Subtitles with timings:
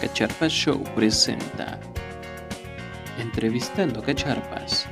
[0.00, 1.80] Cacharpas Show presenta
[3.18, 4.86] Entrevistando Cacharpas.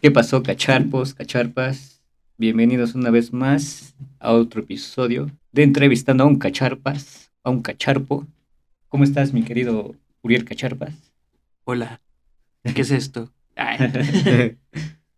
[0.00, 2.02] ¿Qué pasó, cacharpos, cacharpas?
[2.36, 8.26] Bienvenidos una vez más a otro episodio de Entrevistando a un cacharpas, a un cacharpo.
[8.88, 10.94] ¿Cómo estás, mi querido Uriel Cacharpas?
[11.64, 12.00] Hola,
[12.74, 13.30] ¿qué es esto?
[13.56, 13.78] Ay.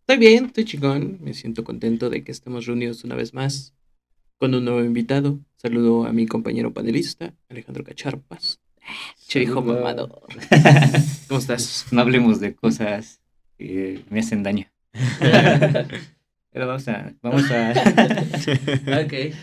[0.00, 1.18] Estoy bien, estoy chingón.
[1.22, 3.74] Me siento contento de que estemos reunidos una vez más
[4.38, 5.40] con un nuevo invitado.
[5.56, 8.60] Saludo a mi compañero panelista, Alejandro Cacharpas.
[9.26, 10.20] Che hijo mamador.
[11.28, 11.86] ¿Cómo estás?
[11.90, 13.22] No hablemos de cosas
[13.56, 14.66] que me hacen daño.
[16.50, 17.72] Pero vamos a, vamos a,
[19.04, 19.34] ok.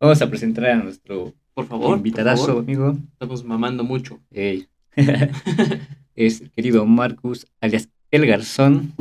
[0.00, 2.64] vamos a presentar a nuestro Por favor, invitadazo, por favor.
[2.64, 2.98] amigo.
[3.12, 4.20] Estamos mamando mucho.
[4.30, 4.68] Es
[6.40, 8.94] el querido Marcus, alias El Garzón.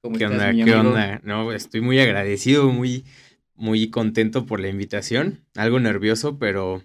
[0.00, 0.52] ¿Cómo ¿Qué estás, onda?
[0.52, 0.88] mi ¿Qué amigo?
[0.90, 1.20] onda?
[1.24, 3.04] No, estoy muy agradecido, muy,
[3.54, 5.40] muy contento por la invitación.
[5.56, 6.82] Algo nervioso, pero,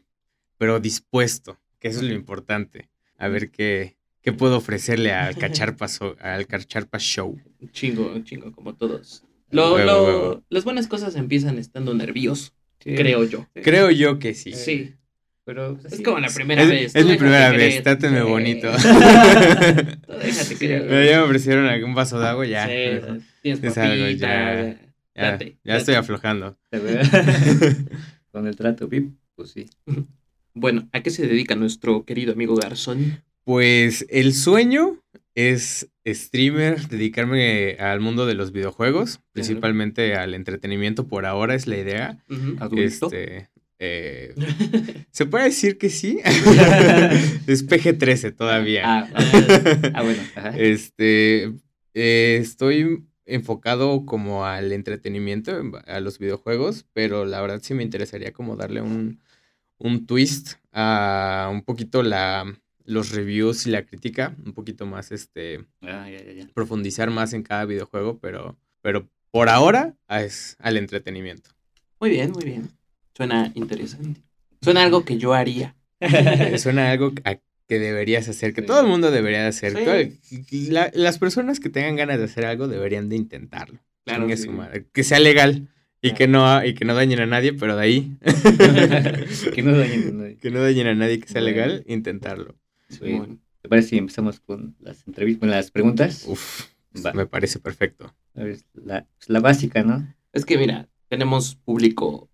[0.57, 2.89] pero dispuesto, que eso es lo importante.
[3.17, 7.39] A ver qué, qué puedo ofrecerle al Cacharpas, o- al Cacharpas Show.
[7.61, 9.23] Un chingo, un chingo, como todos.
[9.51, 10.43] Lo, Huevo, lo- huevo.
[10.49, 12.95] Las buenas cosas empiezan estando nervioso, Sí.
[12.95, 13.47] creo yo.
[13.53, 14.51] Creo yo que sí.
[14.53, 14.95] Sí.
[15.45, 16.03] Pero pues, Es sí.
[16.03, 16.95] como la primera Es, vez.
[16.95, 17.71] es mi primera querer.
[17.73, 18.27] vez, trátenme Sí.
[18.27, 18.71] bonito.
[18.71, 21.09] Tú déjate querer.
[21.09, 22.65] ya me ofrecieron algún vaso de agua, ya.
[22.67, 24.15] Sí, tienes Es algo, ya.
[24.15, 24.77] ya.
[25.15, 25.77] Date, ya date.
[25.79, 26.57] estoy aflojando.
[28.31, 29.69] Con el trato VIP, pues sí.
[30.55, 33.21] Bueno, ¿a qué se dedica nuestro querido amigo Garzón?
[33.43, 34.99] Pues el sueño
[35.35, 41.77] es streamer, dedicarme al mundo de los videojuegos, principalmente al entretenimiento por ahora es la
[41.77, 42.17] idea.
[42.29, 42.55] Ujú.
[42.59, 43.07] Adulto.
[43.11, 43.49] Este,
[43.85, 44.33] eh,
[45.11, 46.19] se puede decir que sí.
[47.47, 48.83] es PG-13 todavía.
[48.85, 49.09] Ah,
[49.93, 50.23] ah, bueno.
[50.35, 50.57] Ajá.
[50.57, 51.51] Este,
[51.93, 55.51] eh, estoy enfocado como al entretenimiento,
[55.85, 59.19] a los videojuegos, pero la verdad sí me interesaría como darle un,
[59.77, 62.45] un twist a un poquito la,
[62.85, 66.47] los reviews y la crítica, un poquito más, este, Ah, ya, ya, ya.
[66.53, 71.49] profundizar más en cada videojuego, pero, pero por ahora es al entretenimiento.
[71.99, 72.69] Muy bien, muy bien.
[73.15, 74.21] Suena interesante.
[74.61, 75.75] Suena algo que yo haría.
[76.57, 77.35] Suena algo a
[77.67, 78.67] que deberías hacer, que Sí.
[78.67, 80.17] todo el mundo debería de hacer.
[80.21, 80.69] Sí.
[80.69, 83.79] La- las personas que tengan ganas de hacer algo deberían de intentarlo.
[84.05, 84.43] Claro, Chingue sí.
[84.43, 84.85] su madre.
[84.91, 85.69] Que sea legal
[86.01, 86.17] y, Claro.
[86.17, 88.17] que no, y que no dañen a nadie, pero de ahí.
[89.53, 90.37] que no dañen, no dañen.
[90.37, 91.55] que no dañen a nadie, que sea Bueno.
[91.55, 92.55] legal, intentarlo.
[92.99, 96.25] Bueno, Bueno, ¿Te parece si empezamos con las entrevistas, con las preguntas?
[96.27, 96.65] Uf,
[97.05, 97.13] Va.
[97.13, 98.13] me parece perfecto.
[98.35, 100.13] A ver, la, pues, la básica, ¿no?
[100.33, 102.29] es que mira, tenemos público,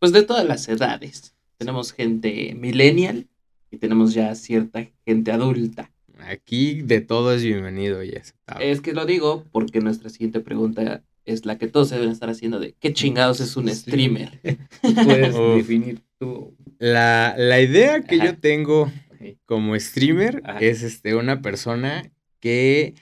[0.00, 1.34] pues de todas las edades.
[1.58, 3.28] Tenemos gente millennial
[3.70, 5.92] y tenemos ya cierta gente adulta.
[6.18, 8.70] Aquí de todo es bienvenido y aceptable.
[8.70, 12.30] Es que lo digo porque nuestra siguiente pregunta es la que todos se deben estar
[12.30, 14.40] haciendo de ¿qué chingados es un streamer?
[15.04, 15.56] Puedes Uf.
[15.56, 16.54] definir tú.
[16.78, 18.24] La, la idea que Ajá.
[18.24, 18.90] yo tengo
[19.44, 20.58] como streamer Ajá.
[20.60, 22.10] es este, una persona
[22.40, 22.94] que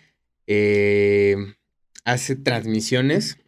[0.49, 1.37] eh,
[2.05, 3.39] hace transmisiones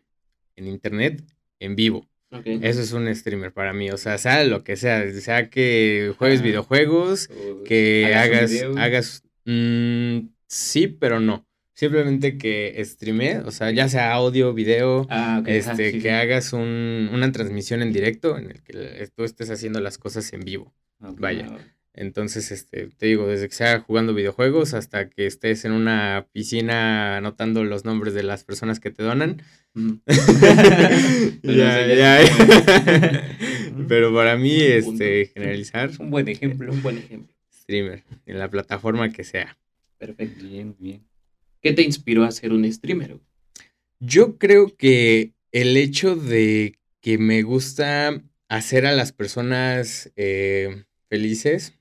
[0.55, 1.25] en internet
[1.59, 2.06] en vivo.
[2.45, 3.91] Eso es un streamer para mí.
[3.91, 5.11] O sea, sea lo que sea.
[5.13, 6.45] Sea que juegues Ah.
[6.45, 7.29] videojuegos,
[7.65, 11.47] que hagas hagas, mm, sí, pero no.
[11.75, 16.09] Simplemente que streame, o sea, ya sea audio, video, Ah, este, sí, que sí.
[16.09, 20.41] hagas un- una transmisión en directo en el que tú estés haciendo las cosas en
[20.41, 20.75] vivo.
[20.99, 21.47] Vaya.
[21.93, 27.17] Entonces, este, te digo, desde que sea jugando videojuegos hasta que estés en una piscina
[27.17, 29.43] anotando los nombres de las personas que te donan.
[29.75, 32.21] Pero ya, ya.
[33.89, 36.73] Pero para mí, este, generalizar, Un buen ejemplo.
[36.73, 37.34] Un buen ejemplo.
[37.53, 39.59] streamer, en la plataforma que sea.
[39.99, 40.45] Perfecto.
[40.45, 41.03] Bien, bien.
[41.61, 43.19] ¿Qué te inspiró a ser un streamer?
[43.99, 51.75] Yo creo que el hecho de que me gusta hacer a las personas eh, felices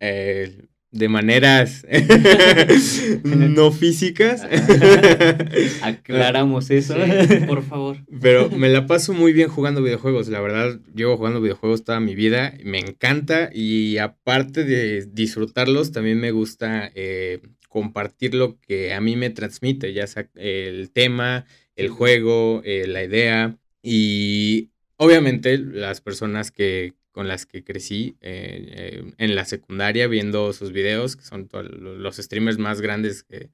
[0.00, 1.86] Eh, de maneras
[3.24, 4.42] no físicas.
[5.82, 6.94] Aclaramos eso.
[6.94, 7.98] Sí, por favor.
[8.20, 10.28] Pero me la paso muy bien jugando videojuegos.
[10.28, 12.54] La verdad, llevo jugando videojuegos toda mi vida.
[12.64, 13.50] Me encanta.
[13.52, 19.92] Y aparte de disfrutarlos, también me gusta eh, compartir lo que a mí me transmite,
[19.92, 23.58] ya sea el tema, el juego, eh, la idea.
[23.82, 30.52] Y obviamente las personas que con las que crecí eh, eh, en la secundaria viendo
[30.52, 33.48] sus videos, que son los streamers más grandes que,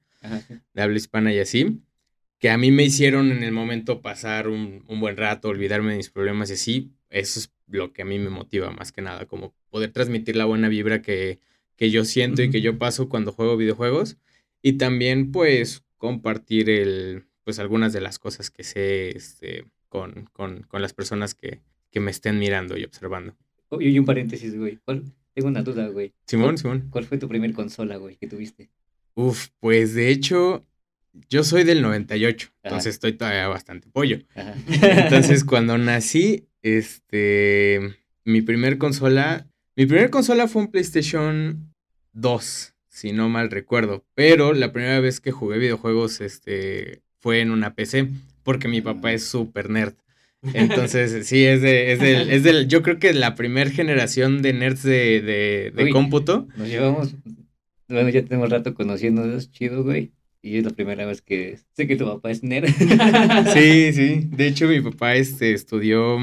[0.73, 1.79] de habla hispana y así,
[2.39, 5.95] que a mí me hicieron en el momento pasar un, un buen rato, olvidarme de
[5.95, 9.27] mis problemas y así, eso es lo que a mí me motiva más que nada,
[9.27, 11.39] como poder transmitir la buena vibra que,
[11.77, 14.17] que yo siento y que yo paso cuando juego videojuegos
[14.61, 20.63] y también pues compartir el, pues algunas de las cosas que sé este, con, con,
[20.63, 21.61] con las personas que,
[21.91, 23.37] que me estén mirando y observando.
[23.81, 24.79] Y un paréntesis, güey.
[24.85, 25.03] ¿Cuál-
[25.33, 26.13] Tengo una duda, güey.
[26.27, 26.87] Simón, ¿Cuál- Simón.
[26.91, 28.69] ¿Cuál fue tu primer consola, güey, que tuviste?
[29.15, 30.63] Uf, pues de hecho,
[31.29, 32.59] yo soy del 98, Ajá.
[32.63, 34.19] entonces estoy todavía bastante pollo.
[34.35, 34.53] Ajá.
[34.67, 41.73] Entonces, cuando nací, este, mi primer consola, mi primer consola fue un PlayStation
[42.13, 47.51] 2, si no mal recuerdo, pero la primera vez que jugué videojuegos, este, fue en
[47.51, 48.07] una PC,
[48.43, 49.93] porque mi papá es súper nerd.
[50.53, 54.53] Entonces, sí, es de, es del, es del, yo creo que la primera generación de
[54.53, 55.91] nerds de, de, de Uy.
[55.91, 56.47] cómputo.
[56.57, 57.15] Nos llevamos,
[57.87, 60.11] bueno, ya tenemos rato conociéndonos, chido, güey.
[60.41, 62.67] Y es la primera vez que sé que tu papá es nerd.
[63.53, 64.27] Sí, sí.
[64.29, 66.17] De hecho, mi papá este, estudió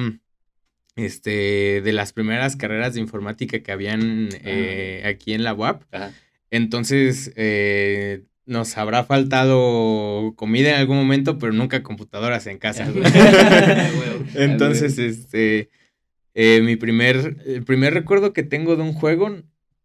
[0.96, 5.82] este, de las primeras carreras de informática que habían eh, aquí en la UAP.
[5.92, 6.12] Ajá.
[6.50, 12.84] Entonces, eh, nos habrá faltado comida en algún momento, pero nunca computadoras en casa.
[14.34, 15.70] Entonces, este,
[16.34, 19.36] eh, mi primer, el primer recuerdo que tengo de un juego,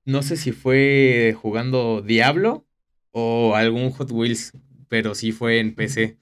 [0.03, 2.65] no sé si fue jugando Diablo
[3.12, 4.53] o algún Hot Wheels,
[4.89, 6.17] pero sí fue en PC.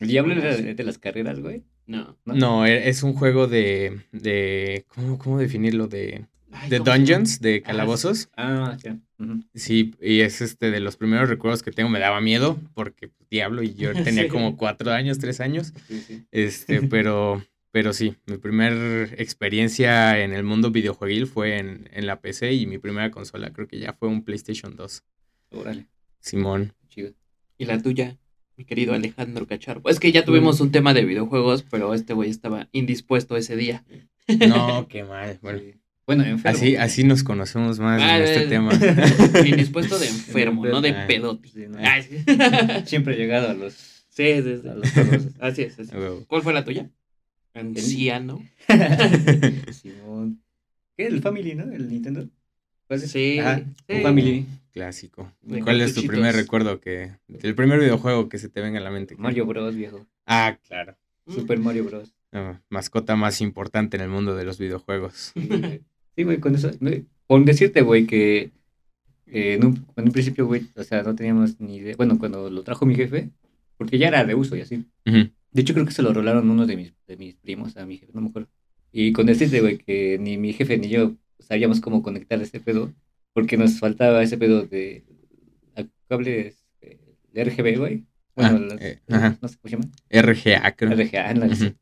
[0.00, 1.64] El diablo era de, de las carreras, güey.
[1.86, 2.16] No.
[2.24, 2.34] ¿no?
[2.34, 5.86] No, e- es un juego de, de ¿cómo, cómo definirlo?
[5.86, 8.30] De, Ay, de dungeons, de Ajá, calabozos.
[8.38, 8.98] Ah, ya.
[9.54, 11.88] Sí, y es este de los primeros recuerdos que tengo.
[11.88, 14.28] Me daba miedo porque pues, diablo y yo tenía Sí.
[14.28, 15.72] como cuatro años, tres años.
[15.88, 16.24] Sí, sí.
[16.32, 22.20] Este, pero, pero sí, mi primer experiencia en el mundo videojueguil fue en, en la
[22.20, 25.04] PC y mi primera consola creo que ya fue un PlayStation 2.
[25.50, 25.86] Órale,
[26.20, 26.72] Simón.
[26.88, 27.12] chido.
[27.56, 28.18] ¿Y la tuya,
[28.56, 29.88] mi querido Alejandro Cacharpo?
[29.90, 33.84] Es que ya tuvimos un tema de videojuegos, pero este güey estaba indispuesto ese día.
[34.48, 35.38] No, qué mal.
[35.40, 35.60] Bueno.
[36.06, 36.58] Bueno, enfermo.
[36.58, 38.72] así, así nos conocemos más Ah, en este eh, tema.
[39.46, 41.48] Indispuesto de enfermo, no de Ah, pedote.
[41.48, 41.78] sí, no.
[42.02, 42.24] Sí.
[42.86, 43.72] Siempre he llegado a los...
[44.08, 44.68] Sí, sí, sí.
[44.68, 44.88] A los.
[45.40, 45.78] Así es.
[45.78, 45.90] así.
[46.28, 46.88] ¿Cuál fue la tuya?
[47.54, 48.42] Anciano.
[49.72, 50.40] Simón.
[50.96, 51.06] ¿Qué?
[51.06, 51.64] El Family, ¿no?
[51.72, 52.28] El Nintendo.
[52.96, 54.02] Sí, Ajá, sí.
[54.02, 54.46] Family.
[54.72, 55.32] Clásico.
[55.42, 57.12] De ¿Cuál es tu primer recuerdo que,
[57.42, 59.16] el primer videojuego que se te venga a la mente?
[59.16, 60.06] Mario Bros, viejo.
[60.26, 60.96] Ah, claro.
[61.26, 62.14] Super Mario Bros.
[62.30, 65.32] No, mascota más importante en el mundo de los videojuegos.
[66.16, 66.38] Sí, güey.
[66.40, 66.70] Con eso.
[66.80, 68.50] güey, Con decirte, güey, que
[69.26, 71.94] eh, en, un, en un principio, güey, o sea, no teníamos ni idea.
[71.96, 73.30] Bueno, cuando lo trajo mi jefe,
[73.76, 74.84] porque ya era de uso y así.
[75.04, 77.98] De hecho, creo que se lo rolaron unos de mis, de mis primos a mi
[77.98, 78.48] jefe, no me acuerdo.
[78.92, 82.92] Y con decirte, güey, que ni mi jefe ni yo sabíamos cómo conectar ese pedo,
[83.32, 85.04] porque nos faltaba ese pedo de
[86.08, 86.98] cables eh,
[87.32, 88.04] de RGB, güey.
[88.36, 89.92] Bueno, Ah, eh, no sé cómo se llaman.
[90.10, 90.92] RGA, creo.
[90.92, 91.66] RGA, ándale, sí.
[91.66, 91.74] Ujú.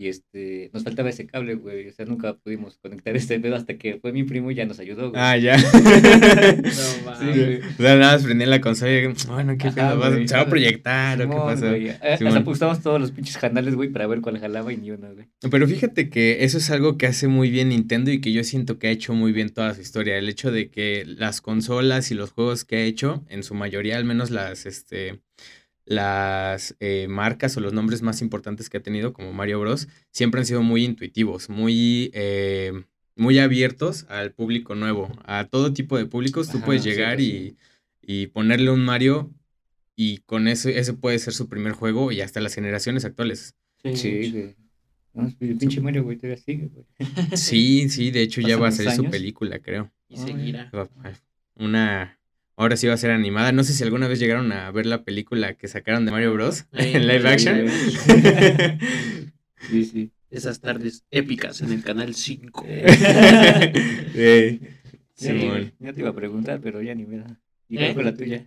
[0.00, 1.88] Y este, nos faltaba ese cable, güey.
[1.88, 4.78] O sea, nunca pudimos conectar este pedo hasta que fue mi primo y ya nos
[4.78, 5.20] ayudó, güey.
[5.20, 5.56] Ah, ya.
[6.62, 7.36] No Sí, mames.
[7.36, 7.56] güey.
[7.58, 9.98] O sea, nada más prendí la consola y bueno, ¿qué pedo?
[9.98, 10.28] ¿Vas- güey.
[10.28, 11.68] ¿Se va a proyectar o qué pasó?
[11.68, 11.88] güey.
[11.88, 11.98] Eh.
[12.00, 15.26] Hasta pulsamos todos los pinches canales, güey, para ver cuál jalaba y ni uno, güey.
[15.50, 18.78] Pero fíjate que eso es algo que hace muy bien Nintendo y que yo siento
[18.78, 20.16] que ha hecho muy bien toda su historia.
[20.16, 23.96] El hecho de que las consolas y los juegos que ha hecho, en su mayoría,
[23.96, 25.20] al menos las, este,
[25.88, 30.40] las eh, marcas o los nombres más importantes que ha tenido, como Mario Bros, siempre
[30.40, 32.72] han sido muy intuitivos, muy, eh,
[33.16, 36.50] muy abiertos al público nuevo, a todo tipo de públicos.
[36.50, 37.56] Tú Ajá, puedes llegar sí.
[38.02, 39.32] y, y ponerle un Mario
[39.96, 43.54] y con eso, ese puede ser su primer juego y hasta las generaciones actuales.
[43.82, 44.54] Sí.
[45.14, 46.84] No, el pinche Mario, güey, todavía sigue, güey.
[47.34, 49.90] Sí, sí, de hecho ya va a salir su película, creo.
[50.08, 50.70] Y seguirá.
[50.74, 50.88] Va-
[51.56, 52.17] Una.
[52.58, 53.52] Ahora sí va a ser animada.
[53.52, 56.66] No sé si alguna vez llegaron a ver la película que sacaron de Mario Bros.
[56.72, 57.66] En live action.
[59.70, 60.10] Sí, sí.
[60.30, 62.66] Esas tardes épicas en el canal 5.
[64.12, 64.60] Sí,
[65.14, 65.72] Simón.
[65.78, 67.40] ya te iba a preguntar, pero ya ni me da.
[67.68, 67.94] ¿Y ¿Eh?
[67.94, 68.44] fue la tuya?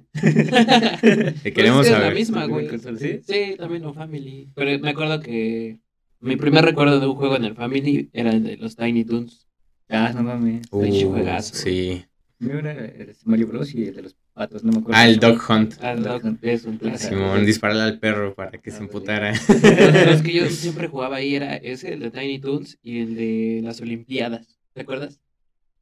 [1.41, 2.09] Te queremos Pues es saber.
[2.09, 2.67] la misma, güey.
[2.99, 3.21] ¿Sí?
[3.25, 4.49] Sí, también un Family.
[4.55, 5.79] Pero me acuerdo que
[6.19, 9.47] mi primer recuerdo de un juego en el Family era el de los Tiny Toons.
[9.89, 10.67] Ah, no mames.
[10.71, 12.03] Uh, juegazo, sí.
[12.41, 13.73] Era el Mario Bros.
[13.75, 14.99] y el de los patos, no me acuerdo.
[14.99, 15.39] Ah, el Dog.
[15.49, 15.75] Hunt.
[15.81, 17.13] Ah, no, es un clásico.
[17.13, 19.31] Simón, dispararle al perro para que Ah, se emputara.
[20.07, 23.61] Los que yo siempre jugaba ahí era ese, el de Tiny Toons y el de
[23.63, 24.59] las Olimpiadas.
[24.73, 25.19] ¿Te acuerdas?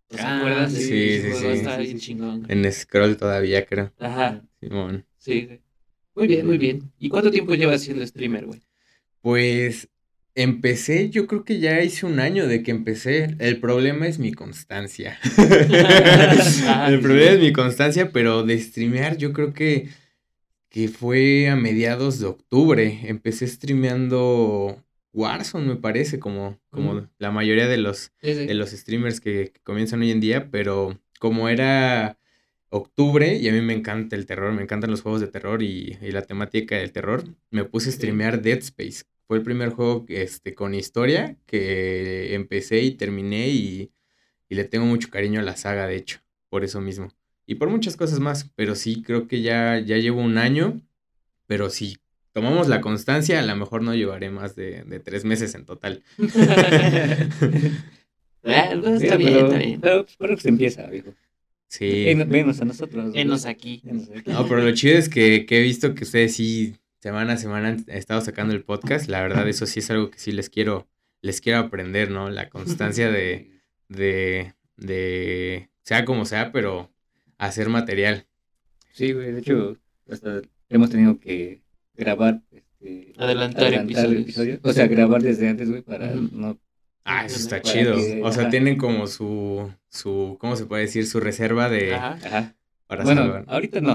[0.09, 0.73] ¿Te Ah, acuerdas?
[0.73, 1.33] sí, sí, sí.
[1.33, 1.97] Sí, bien sí, sí.
[1.99, 2.45] chingón.
[2.49, 3.93] en Scroll todavía, creo.
[3.99, 5.05] Ajá, Simón.
[5.17, 5.61] sí.
[6.15, 6.91] Muy bien, muy bien.
[6.99, 8.59] ¿Y cuánto tiempo llevas siendo streamer, güey?
[9.21, 9.87] Pues
[10.43, 13.35] empecé, yo creo que ya hice un año de que empecé.
[13.39, 15.17] El problema es mi constancia.
[16.67, 19.89] Ah, El problema es mi constancia, pero de streamear yo creo que,
[20.69, 22.99] que fue a mediados de octubre.
[23.05, 27.09] Empecé streameando Warzone, me parece, como, como Mm.
[27.17, 28.45] la mayoría de los, Sí, sí.
[28.45, 32.17] de los streamers que, que comienzan hoy en día, pero como era
[32.69, 35.97] octubre y a mí me encanta el terror, me encantan los juegos de terror y,
[36.01, 37.23] y la temática del terror.
[37.49, 39.03] Me puse a streamear Dead Space.
[39.29, 43.91] Fue el primer juego este, con historia que empecé y terminé y,
[44.49, 46.19] y le tengo mucho cariño a la saga, de hecho,
[46.49, 47.09] por eso mismo.
[47.45, 50.81] Y por muchas cosas más, pero sí, creo que ya, ya llevo un año,
[51.45, 51.99] pero si
[52.33, 56.01] tomamos la constancia, a lo mejor no llevaré más de, de tres meses en total.
[58.43, 59.81] Ah, no, Sí, está bien, pero, está bien.
[59.81, 61.13] pero pues, se empieza, viejo.
[61.67, 62.15] Sí.
[62.15, 63.11] Venos a nosotros.
[63.13, 63.81] Enos aquí.
[63.83, 64.31] Venos aquí.
[64.31, 67.69] No, pero lo chido es que, que he visto que ustedes sí, semana a semana
[67.69, 69.07] han estado sacando el podcast.
[69.09, 70.87] La verdad, eso sí es algo que sí les quiero,
[71.21, 72.29] les quiero aprender, ¿no?
[72.29, 73.51] La constancia de,
[73.89, 76.91] de, de, sea como sea, pero
[77.37, 78.27] hacer material.
[78.91, 79.77] Sí, güey, de hecho,
[80.09, 81.61] hasta hemos tenido que
[81.95, 82.41] grabar.
[82.51, 84.59] Este, Adelantar episodios.
[84.63, 86.59] O sea, grabar desde antes, güey, para no.
[87.05, 87.95] Ah, eso está chido.
[87.95, 88.49] que- O sea, ajá.
[88.51, 91.07] tienen como su, su, ¿cómo se puede decir?
[91.07, 92.19] Su reserva de, Ajá.
[92.25, 92.55] Ajá.
[92.89, 93.45] Para Bueno, salvar.
[93.47, 93.91] ahorita no.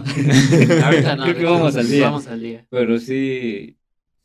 [0.85, 1.25] Ahorita no.
[1.29, 2.05] Creo que vamos al día.
[2.05, 2.65] Vamos al día.
[2.71, 3.77] Pero sí,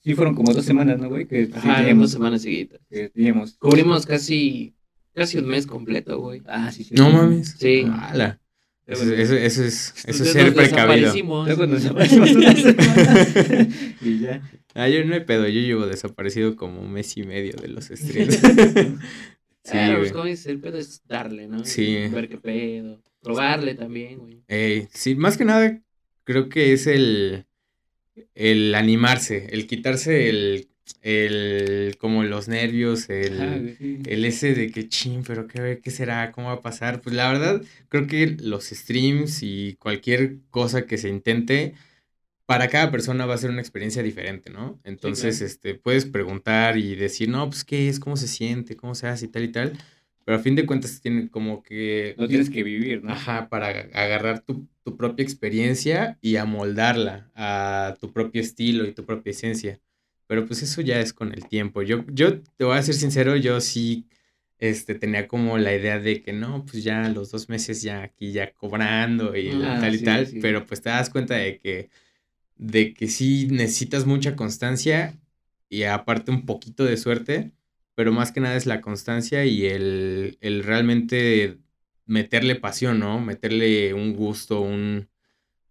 [0.03, 1.25] sí fueron como dos semanas, ¿no, güey?
[1.25, 2.79] Que sí Ajá, en teníamos, dos semanas seguidas.
[2.89, 3.53] que teníamos.
[3.57, 4.75] Cubrimos casi,
[5.15, 6.43] casi un mes completo, güey.
[6.45, 6.93] Ah, sí, sí.
[6.93, 7.55] No mames.
[7.57, 7.83] Sí.
[7.91, 8.39] Ala.
[8.85, 11.07] Eso, eso, eso es, eso Nos es ser precavido.
[11.07, 11.47] desaparecimos.
[11.47, 11.83] Luego nos
[14.01, 14.41] y ya.
[14.73, 17.85] Ah, yo no hay pedo, yo llevo desaparecido como un mes y medio de los
[17.85, 18.35] streams.
[18.35, 20.11] sí, Claro, güey.
[20.11, 21.65] pues el pedo es darle, ¿no?
[21.65, 22.07] Sí.
[22.11, 23.01] Ver qué pedo.
[23.21, 24.43] Probarle también, güey.
[24.47, 25.81] Ey, sí, más que nada
[26.23, 27.45] creo que es el,
[28.35, 30.69] el animarse, el quitarse el,
[31.01, 33.99] el como los nervios, el, Ajá, güey, sí.
[34.05, 37.01] el ese de que chin, pero qué, qué será, cómo va a pasar.
[37.01, 41.75] Pues la verdad, creo que los streams y cualquier cosa que se intente,
[42.45, 44.79] para cada persona va a ser una experiencia diferente, ¿no?
[44.83, 45.47] Entonces, claro.
[45.51, 49.25] este, puedes preguntar y decir, no, pues qué es, cómo se siente, cómo se hace
[49.25, 49.77] y tal y tal.
[50.29, 52.13] Pero a fin de cuentas tienen como que...
[52.15, 53.13] Lo tienes que vivir, ¿no?
[53.13, 59.07] Ajá, para agarrar tu, tu propia experiencia y amoldarla a tu propio estilo y tu
[59.07, 59.79] propia esencia.
[60.27, 61.81] Pero pues eso ya es con el tiempo.
[61.81, 64.05] Yo, yo te voy a ser sincero, yo sí
[64.59, 68.31] este, tenía como la idea de que no, pues ya los dos meses ya aquí
[68.31, 70.27] ya cobrando y Ah, tal y sí, tal.
[70.27, 70.38] sí.
[70.43, 71.89] Pero pues te das cuenta de que,
[72.55, 75.17] de que sí necesitas mucha constancia
[75.69, 77.51] y aparte un poquito de suerte.
[77.99, 81.57] Pero más que nada es la constancia y el, el realmente
[82.05, 83.19] meterle pasión, ¿no?
[83.19, 85.09] Meterle un gusto, un,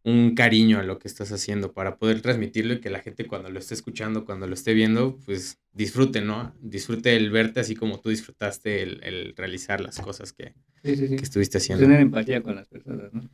[0.03, 3.49] un cariño a lo que estás haciendo para poder transmitirlo y que la gente cuando
[3.49, 6.55] lo esté escuchando, cuando lo esté viendo, pues disfrute, ¿no?
[6.61, 10.53] Disfrute el verte así como tú disfrutaste el, el realizar las cosas que,
[10.85, 11.17] Sí, sí, sí.
[11.17, 11.83] que estuviste haciendo.
[11.83, 13.31] Tener empatía con las personas, ¿no?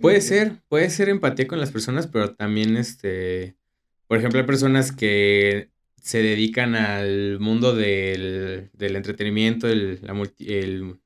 [0.00, 3.58] Puede ser, puede ser empatía con las personas, pero también, este,
[4.06, 5.70] por ejemplo, hay personas que
[6.00, 10.96] se dedican al mundo del, del entretenimiento, el, la multi- el-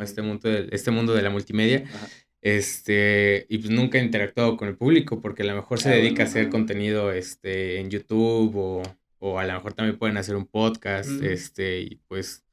[0.00, 2.08] este, mundo del- este mundo de la multimedia, Ajá.
[2.42, 5.92] este, y pues nunca ha interactuado con el público, porque a lo mejor se Ah,
[5.96, 8.82] dedica a hacer contenido, este, en YouTube, o,
[9.18, 11.24] o a lo mejor también pueden hacer un podcast, Mm.
[11.24, 12.44] este, y pues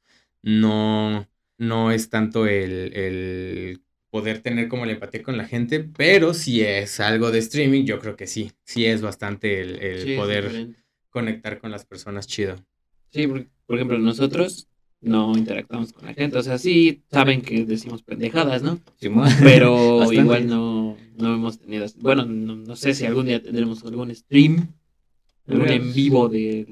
[0.42, 6.34] no, no es tanto el, el poder tener como la empatía con la gente, pero
[6.34, 10.16] si es algo de streaming, yo creo que sí, sí es bastante el, el Sí,
[10.16, 10.68] poder.
[11.12, 12.56] Conectar con las personas chido.
[13.10, 14.66] Sí, por, por ejemplo, nosotros
[15.00, 16.38] no interactuamos con la gente.
[16.38, 18.80] O sea, sí saben que decimos pendejadas, ¿no?
[18.98, 19.28] Simón.
[19.42, 20.20] Pero Bastante.
[20.22, 21.86] igual no, no hemos tenido.
[21.98, 24.68] Bueno, no, no sé si algún día tendremos algún stream,
[25.46, 26.66] algún en vivo de.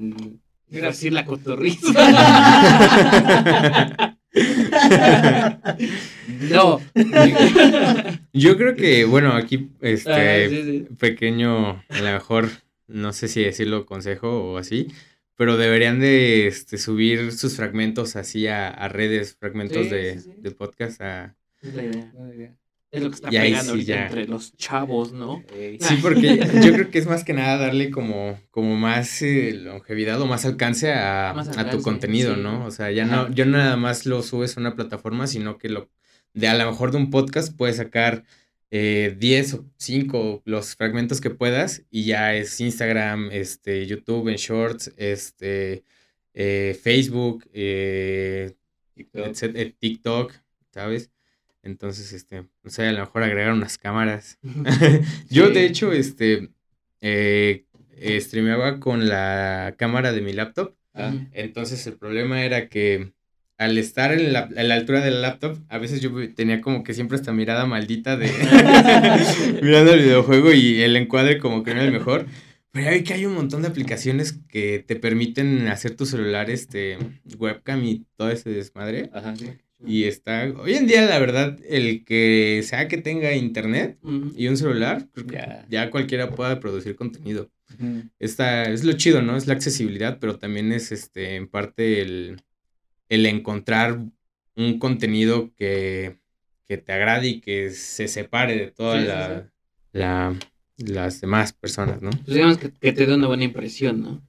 [0.69, 1.91] Decir la cotorriza.
[6.51, 6.79] no.
[8.33, 10.85] Yo creo que, bueno, aquí, este, Ah, sí, sí.
[10.97, 12.49] pequeño, a lo mejor,
[12.91, 14.87] no sé si decirlo consejo o así,
[15.35, 20.19] pero deberían de este, subir sus fragmentos así a, a redes, fragmentos Sí, de, sí,
[20.19, 20.33] sí.
[20.37, 21.35] de podcast a...
[21.61, 22.11] Es la idea.
[22.91, 24.03] Es lo que está Y pegando sí ahorita ya.
[24.07, 25.41] entre los chavos, ¿no?
[25.79, 30.19] Sí, porque yo creo que es más que nada darle como, como más eh, longevidad
[30.21, 32.41] o más alcance a, Más a alcance, tu contenido, sí.
[32.41, 32.65] ¿no?
[32.65, 35.69] O sea, ya no, yo no nada más lo subes a una plataforma, sino que
[35.69, 35.89] lo
[36.33, 38.23] de a lo mejor de un podcast puedes sacar
[38.71, 44.37] eh, 10 o 5 los fragmentos que puedas y ya es Instagram, este, YouTube en
[44.37, 45.83] Shorts, este,
[46.33, 48.53] eh, Facebook, eh,
[48.95, 49.35] TikTok.
[49.55, 50.33] eh, TikTok,
[50.73, 51.11] ¿sabes?
[51.63, 54.39] Entonces, este, no sé, a lo mejor agregar unas cámaras.
[55.29, 55.53] Yo, Sí.
[55.53, 56.49] de hecho, este,
[57.01, 57.65] eh,
[58.19, 60.75] streameaba con la cámara de mi laptop.
[60.93, 63.13] Ah, Entonces, el problema era que
[63.61, 66.95] al estar en la, en la altura del laptop, a veces yo tenía como que
[66.95, 68.25] siempre esta mirada maldita de
[69.61, 72.25] mirando el videojuego y el encuadre como que no era el mejor.
[72.71, 76.97] Pero hay que hay un montón de aplicaciones que te permiten hacer tu celular, este,
[77.37, 79.11] webcam y todo ese desmadre.
[79.13, 79.51] Ajá, sí.
[79.85, 83.99] Y está, hoy en día la verdad, el que sea que tenga internet
[84.35, 85.07] y un celular,
[85.69, 85.91] ya.
[85.91, 87.51] cualquiera pueda producir contenido.
[88.17, 89.37] Está, es lo chido, ¿no?
[89.37, 92.41] Es la accesibilidad, pero también es este, en parte el,
[93.11, 93.99] el encontrar
[94.55, 96.17] un contenido que,
[96.67, 99.51] que, te agrade y que se separe de toda la,
[99.91, 100.33] la,
[100.77, 102.09] las demás personas, ¿no?
[102.09, 104.21] Pues digamos que, que te dé una buena impresión, ¿no?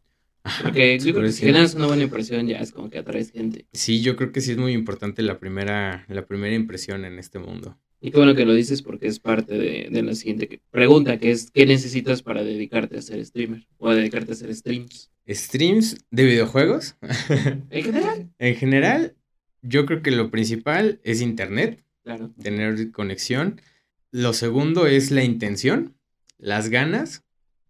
[0.65, 3.67] Porque yo creo que si generas una buena impresión ya es como que atraes gente.
[3.73, 7.39] Sí, yo creo que sí es muy importante la primera, la primera impresión en este
[7.39, 7.79] mundo.
[8.04, 11.52] Y qué bueno que lo dices porque es parte de, la siguiente pregunta, que es
[11.52, 13.64] ¿qué necesitas para dedicarte a ser streamer?
[13.78, 15.09] O a dedicarte a hacer streams.
[15.28, 16.97] ¿Streams de videojuegos?
[17.71, 18.28] ¿En general?
[18.40, 19.16] en general,
[19.62, 21.85] yo creo que lo principal es internet.
[22.02, 22.32] Claro.
[22.42, 23.61] Tener conexión.
[24.11, 25.94] Lo segundo es la intención,
[26.38, 27.23] las ganas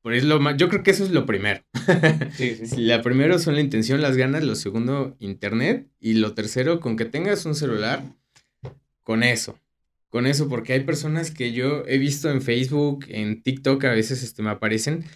[0.03, 1.63] por eso lo yo creo que eso es lo primero.
[2.35, 2.77] Sí, sí.
[2.79, 7.05] La primero son la intención, las ganas, lo segundo, internet, y lo tercero, con que
[7.05, 8.03] tengas un celular,
[9.05, 9.59] con eso.
[10.13, 14.23] Con eso, porque hay personas que yo he visto en Facebook, en TikTok, a veces
[14.23, 15.07] este, me aparecen,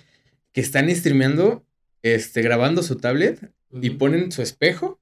[0.52, 1.66] que están streameando,
[2.00, 4.98] este, grabando su tablet y ponen su espejo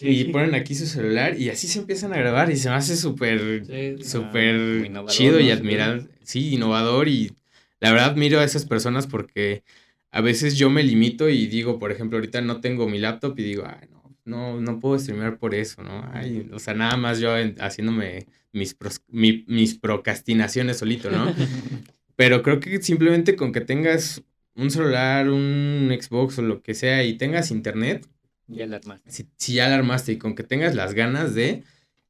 [0.00, 2.96] y ponen aquí su celular y así se empiezan a grabar y se me hace
[2.96, 3.64] súper,
[4.04, 6.06] súper chido y admirable.
[6.22, 7.32] Sí, innovador y
[7.80, 9.64] la verdad miro a esas personas porque
[10.12, 13.42] a veces yo me limito y digo, por ejemplo, ahorita no tengo mi laptop y
[13.42, 16.08] digo, ay, no, no, no puedo streamear por eso, ¿no?
[16.12, 18.76] Ay, o sea, nada más yo haciéndome mis,
[19.08, 21.34] mis procrastinaciones solito, ¿no?
[22.16, 24.22] Pero creo que simplemente con que tengas
[24.54, 28.06] un celular, un Xbox o lo que sea y tengas internet.
[28.46, 29.10] Ya la armaste.
[29.10, 31.64] Si, si ya la armaste y con que tengas las ganas de,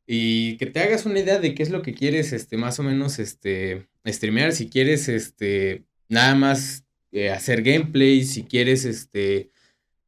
[0.07, 2.83] y que te hagas una idea de qué es lo que quieres, este, más o
[2.83, 9.51] menos, este, streamear, si quieres, este, nada más eh, hacer gameplay, si quieres, este,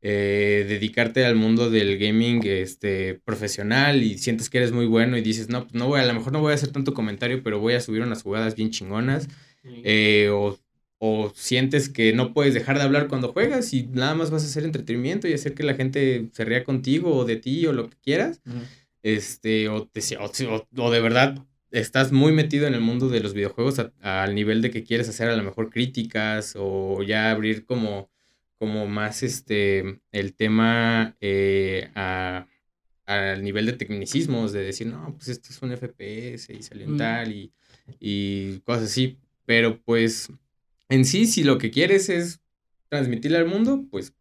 [0.08, 5.20] eh, dedicarte al mundo del gaming, este, profesional y sientes que eres muy bueno y
[5.20, 7.58] dices, no, pues no voy, a lo mejor no voy a hacer tanto comentario, pero
[7.58, 9.28] voy a subir unas jugadas bien chingonas,
[9.64, 10.60] eh, o,
[10.98, 14.47] o sientes que no puedes dejar de hablar cuando juegas y nada más vas a
[14.47, 17.90] hacer entretenimiento y hacer que la gente se ría contigo o de ti o lo
[17.90, 18.40] que quieras
[19.02, 23.82] este, o, te, o, de verdad estás muy metido en el mundo de los videojuegos
[24.00, 28.08] al nivel de que quieres hacer a lo mejor críticas o ya abrir como,
[28.58, 35.49] como más este, el tema eh, al nivel de tecnicismos, de decir, no, pues esto
[35.50, 37.52] es un FPS y salió en tal y,
[38.00, 39.19] y cosas así.
[39.45, 40.30] Pero pues
[40.88, 42.40] en sí, si lo que quieres es
[42.88, 44.14] transmitirle al mundo, pues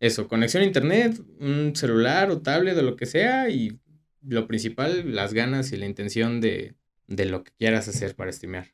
[0.00, 3.78] eso, conexión a internet, un celular o tablet o lo que sea y
[4.22, 6.74] lo principal, las ganas y la intención de,
[7.06, 8.66] lo que quieras hacer para streamear.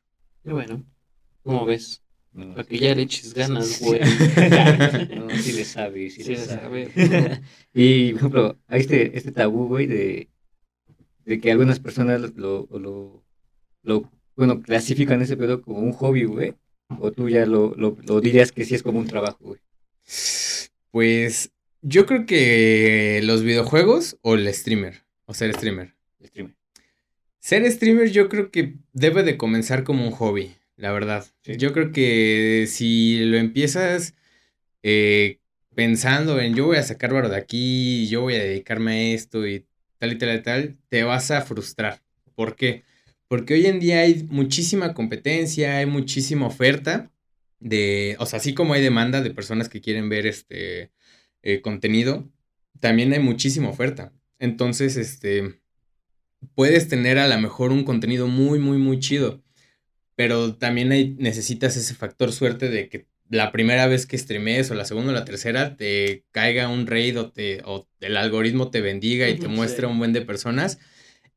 [0.43, 0.85] Y bueno,
[1.43, 2.03] ¿cómo ves?
[2.33, 3.99] Para que ya le eches ganas, güey.
[5.15, 6.91] no, sí le sabe, sí, le sabe.
[7.73, 10.29] y, por ejemplo, hay este, este tabú, güey, de,
[11.25, 13.23] de que algunas personas lo, lo,
[13.83, 16.55] lo, bueno, clasifican ese pedo como un hobby, güey.
[16.99, 19.59] O tú ya lo, lo, lo dirías que sí es como un trabajo, güey.
[20.91, 25.03] Pues yo creo que los videojuegos o el streamer.
[25.25, 25.93] O ser streamer.
[26.23, 26.55] Streamer.
[27.39, 31.25] Ser streamer yo creo que debe de comenzar como un hobby, la verdad.
[31.43, 34.15] Yo creo que si lo empiezas
[34.81, 35.39] eh,
[35.75, 39.45] pensando en yo voy a sacar varo de aquí, yo voy a dedicarme a esto
[39.45, 42.01] y tal y tal y tal, te vas a frustrar.
[42.33, 42.83] ¿Por qué?
[43.27, 47.11] Porque hoy en día hay muchísima competencia, hay muchísima oferta
[47.59, 50.91] de, o sea, así como hay demanda de personas que quieren ver este
[51.43, 52.31] eh, contenido,
[52.79, 54.13] también hay muchísima oferta.
[54.39, 55.59] Entonces, este,
[56.55, 59.43] puedes tener a lo mejor un contenido muy, muy, muy chido,
[60.19, 64.75] pero también hay, necesitas ese factor suerte de que la primera vez que streames o
[64.75, 68.81] la segunda o la tercera te caiga un raid o, te, o el algoritmo te
[68.81, 70.77] bendiga y te muestre un buen de personas.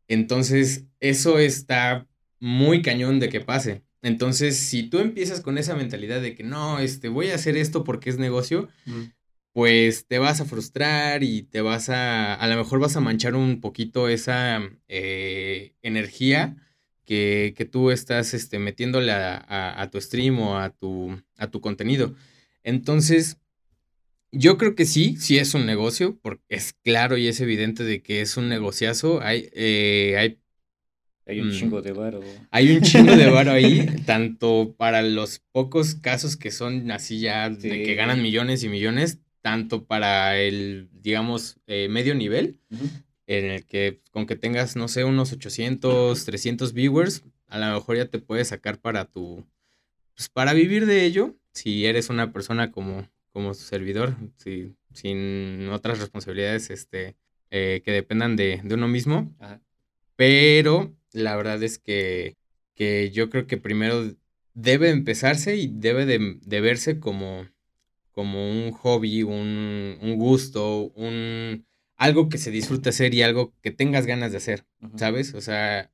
[0.09, 2.09] Entonces, eso está
[2.41, 3.85] muy cañón de que pase.
[4.03, 7.85] Entonces, si tú empiezas con esa mentalidad de que no, este, voy a hacer esto
[7.85, 8.69] porque es negocio,
[9.53, 13.37] pues te vas a frustrar y te vas a, a lo mejor vas a manchar
[13.37, 16.57] un poquito esa eh, energía
[17.13, 22.15] que, tú estás este, metiéndole a, tu stream o a tu, a tu contenido.
[22.63, 23.39] Entonces,
[24.31, 28.03] yo creo que sí, sí es un negocio, porque es claro y es evidente de
[28.03, 29.21] que es un negociazo.
[29.23, 30.39] Hay, eh, hay
[31.25, 32.21] hay un chingo de varo.
[32.51, 37.49] Hay un chingo de varo ahí, tanto para los pocos casos que son así ya
[37.49, 42.59] de que ganan millones y millones, tanto para el, digamos, eh, medio nivel,
[43.39, 47.97] en el que con que tengas, no sé, unos 800, 300 viewers, a lo mejor
[47.97, 49.47] ya te puedes sacar para tu,
[50.15, 55.99] pues para vivir de ello, si eres una persona como, como servidor, si, sin otras
[55.99, 57.17] responsabilidades este,
[57.51, 59.35] eh, que dependan de, de uno mismo.
[60.17, 62.37] pero la verdad es que,
[62.75, 64.15] que yo creo que primero
[64.55, 67.47] debe empezarse y debe de, verse como,
[68.13, 71.67] como un hobby, un, un, gusto, un
[72.03, 74.65] algo que se disfrute hacer y algo que tengas ganas de hacer,
[74.97, 75.35] ¿sabes?
[75.35, 75.93] O sea,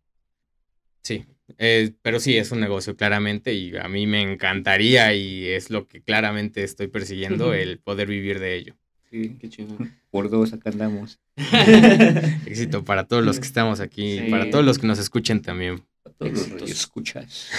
[1.03, 1.27] sí,
[1.59, 5.87] eh, pero sí, es un negocio claramente y a mí me encantaría y es lo
[5.87, 8.77] que claramente estoy persiguiendo, el poder vivir de ello.
[9.11, 9.77] Sí, qué chido.
[10.11, 11.21] Por dos, acá andamos.
[12.47, 15.85] Éxito para todos los que estamos aquí, para todos los que nos escuchen también.
[16.03, 17.51] Para todos los que escuchas.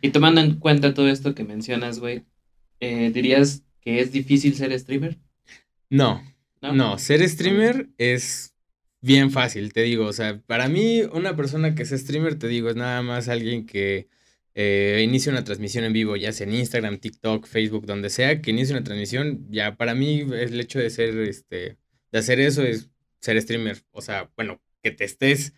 [0.00, 2.24] y tomando en cuenta todo esto que mencionas, güey,
[2.80, 5.18] eh, ¿dirías que es difícil ser streamer?
[5.90, 6.22] No,
[6.62, 8.54] no, no ser streamer es
[9.00, 10.06] bien fácil, te digo.
[10.06, 13.66] O sea, para mí, una persona que es streamer, te digo, es nada más alguien
[13.66, 14.08] que
[14.54, 18.50] eh, inicia una transmisión en vivo, ya sea en Instagram, TikTok, Facebook, donde sea, que
[18.50, 19.46] inicie una transmisión.
[19.50, 21.76] Ya para mí, el hecho de ser, este,
[22.10, 22.90] de hacer eso es
[23.20, 23.82] ser streamer.
[23.92, 25.52] O sea, bueno, que te estés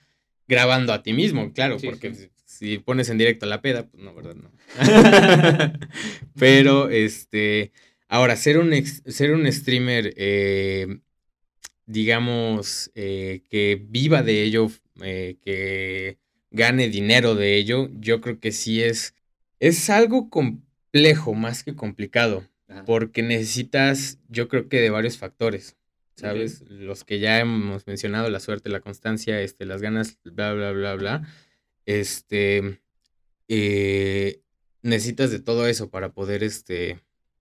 [0.46, 4.34] grabando a ti mismo, claro, porque si pones en directo la peda, pues no, ¿verdad?
[4.34, 4.50] No.
[6.38, 7.72] Pero, este,
[8.08, 10.98] ahora, ser un, ser un streamer eh,
[11.88, 14.70] digamos, eh, que viva de ello,
[15.02, 16.18] eh, que
[16.50, 19.14] gane dinero de ello, yo creo que sí es,
[19.58, 22.46] es algo complejo más que complicado,
[22.84, 25.74] porque necesitas, yo creo que de varios factores.
[26.14, 26.62] ¿Sabes?
[26.68, 30.96] Los que ya hemos mencionado, la suerte, la constancia, este, las ganas, bla, bla, bla,
[30.96, 31.28] bla.
[31.86, 32.80] Este,
[34.82, 36.98] necesitas de todo eso para poder, este,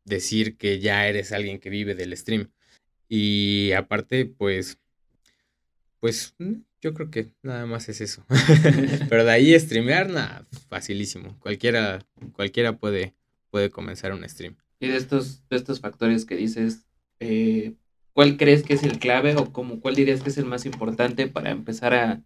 [0.08, 2.50] decir que ya eres alguien que vive del stream.
[3.08, 4.80] Y aparte, pues,
[6.00, 8.26] pues mm, yo creo que nada más es eso.
[9.10, 11.38] Pero de ahí streamear, nada, facilísimo.
[11.40, 13.14] Cualquiera, cualquiera puede,
[13.52, 14.56] puede comenzar un stream.
[14.80, 16.86] Y de estos, de estos factores que dices,
[17.20, 17.74] eh,
[18.14, 21.28] ¿cuál crees que es el clave o como, cuál dirías que es el más importante
[21.28, 22.24] para empezar a,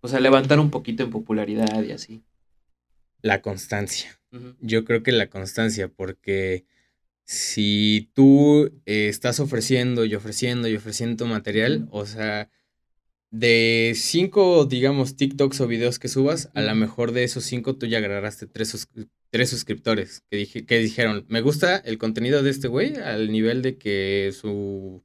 [0.00, 2.22] pues, a levantar un poquito en popularidad y así?
[3.22, 4.18] La constancia.
[4.60, 6.64] Yo creo que la constancia, porque
[7.30, 12.50] si tú eh, estás ofreciendo y ofreciendo y ofreciendo material, o sea,
[13.30, 17.86] de cinco, digamos, TikToks o videos que subas, a lo mejor de esos cinco tú
[17.86, 18.88] ya agarraste tres,
[19.30, 23.62] tres suscriptores que, dije, que dijeron, me gusta el contenido de este güey al nivel
[23.62, 25.04] de que su...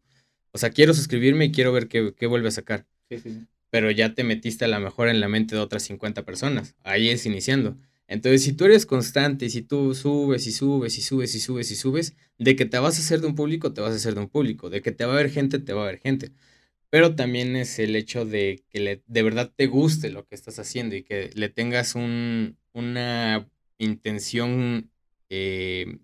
[0.51, 2.87] O sea, quiero suscribirme y quiero ver qué, qué vuelve a sacar.
[3.07, 3.45] Sí, sí.
[3.69, 6.73] Pero ya te metiste a lo mejor en la mente de otras 50 personas.
[6.83, 7.77] Ahí es iniciando.
[8.07, 11.75] Entonces, si tú eres constante, si tú subes y subes y subes y subes y
[11.75, 14.21] subes, de que te vas a hacer de un público, te vas a hacer de
[14.21, 16.31] un público, de que te va a ver gente, te va a ver gente.
[16.89, 20.59] Pero también es el hecho de que le, de verdad te guste lo que estás
[20.59, 24.91] haciendo y que le tengas un, una intención
[25.29, 25.97] eh,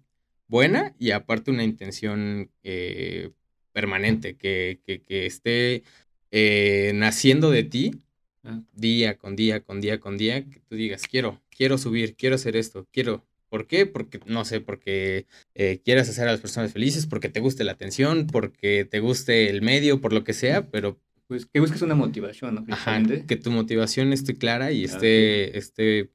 [0.48, 3.32] buena y aparte una intención eh,
[3.74, 5.84] permanente, que, que, que esté
[6.32, 8.02] eh, naciendo de ti
[8.44, 8.60] Ah.
[8.74, 12.56] día con día, con día, con día, que tú digas, quiero, quiero subir, quiero hacer
[12.56, 13.24] esto, quiero.
[13.48, 13.86] ¿Por qué?
[13.86, 17.74] Porque, no sé, porque eh, quieras hacer a las personas felices, porque te guste la
[17.74, 21.00] atención, porque te guste el medio, por lo que sea, pero...
[21.28, 22.66] Pues que busques una motivación, ¿no?
[22.74, 26.10] Ajá, que tu motivación esté clara y esté, esté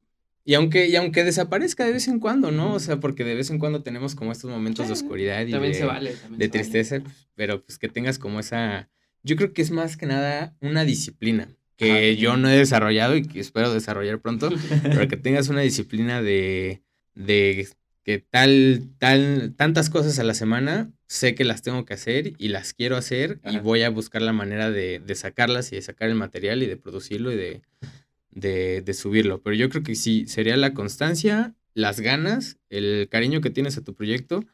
[0.45, 2.75] y aunque, y aunque desaparezca de vez en cuando, ¿no?
[2.75, 6.49] O sea, porque de vez en cuando tenemos como estos momentos de oscuridad y de,
[6.49, 7.03] tristeza,
[7.37, 8.91] pero pues que tengas como esa...
[9.23, 13.23] Yo creo que es más que nada una disciplina que yo no he desarrollado y
[13.23, 14.51] que espero desarrollar pronto,
[14.83, 16.83] pero que tengas una disciplina de,
[17.15, 17.69] de
[18.03, 22.49] que tal, tal, tantas cosas a la semana sé que las tengo que hacer y
[22.49, 26.09] las quiero hacer y voy a buscar la manera de, de, sacarlas y de sacar
[26.09, 27.63] el material y de producirlo y de,
[28.31, 29.43] de, de subirlo.
[29.43, 33.85] Pero yo creo que sí, sería la constancia, las ganas, el cariño que tienes a
[33.85, 34.45] tu proyecto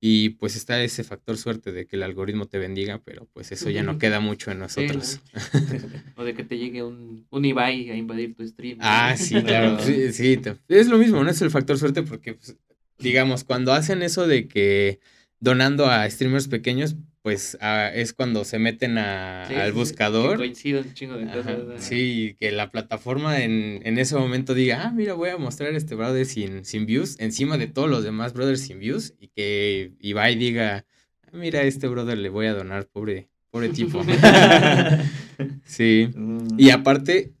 [0.00, 3.68] y pues está ese factor suerte de que el algoritmo te bendiga, pero pues eso
[3.68, 5.20] ya no queda mucho en nosotros.
[6.16, 8.78] o de que te llegue un, un Ibai a invadir tu stream.
[8.80, 9.78] Ah, sí, claro.
[9.82, 12.56] sí, sí, es lo mismo, no es el factor suerte porque, pues,
[12.98, 15.00] digamos, cuando hacen eso de que
[15.40, 20.40] donando a streamers pequeños, pues ah, es cuando se meten al buscador.
[20.40, 21.58] un chingo de cosas.
[21.78, 26.26] sí, que la plataforma en, ese momento diga, ah, mira, voy a mostrar este brother
[26.26, 30.84] sin, sin views, encima de todos los demás brothers sin views, y que Ibai diga,
[31.22, 34.02] ah, mira, a este brother le voy a donar, pobre, pobre tipo.
[35.64, 36.10] sí.
[36.14, 36.58] Mm.
[36.58, 37.34] Y aparte,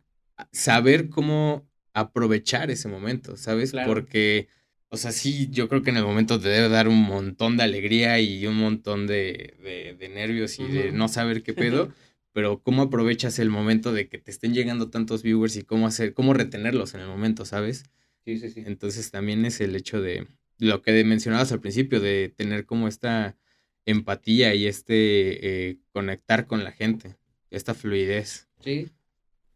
[0.52, 3.72] saber cómo aprovechar ese momento, ¿sabes?
[3.86, 4.48] Porque
[4.90, 7.62] o sea, sí, yo creo que en el momento te debe dar un montón de
[7.62, 9.54] alegría y un montón de,
[9.98, 11.92] de, nervios y de no saber qué pedo,
[12.32, 16.14] pero cómo aprovechas el momento de que te estén llegando tantos viewers y cómo hacer,
[16.14, 17.84] cómo retenerlos en el momento, ¿sabes?
[18.24, 18.62] Sí, sí, sí.
[18.66, 20.26] Entonces también es el hecho de
[20.58, 23.36] lo que mencionabas al principio, de tener como esta
[23.84, 27.16] empatía y este eh, conectar con la gente,
[27.50, 28.48] esta fluidez.
[28.60, 28.88] Sí.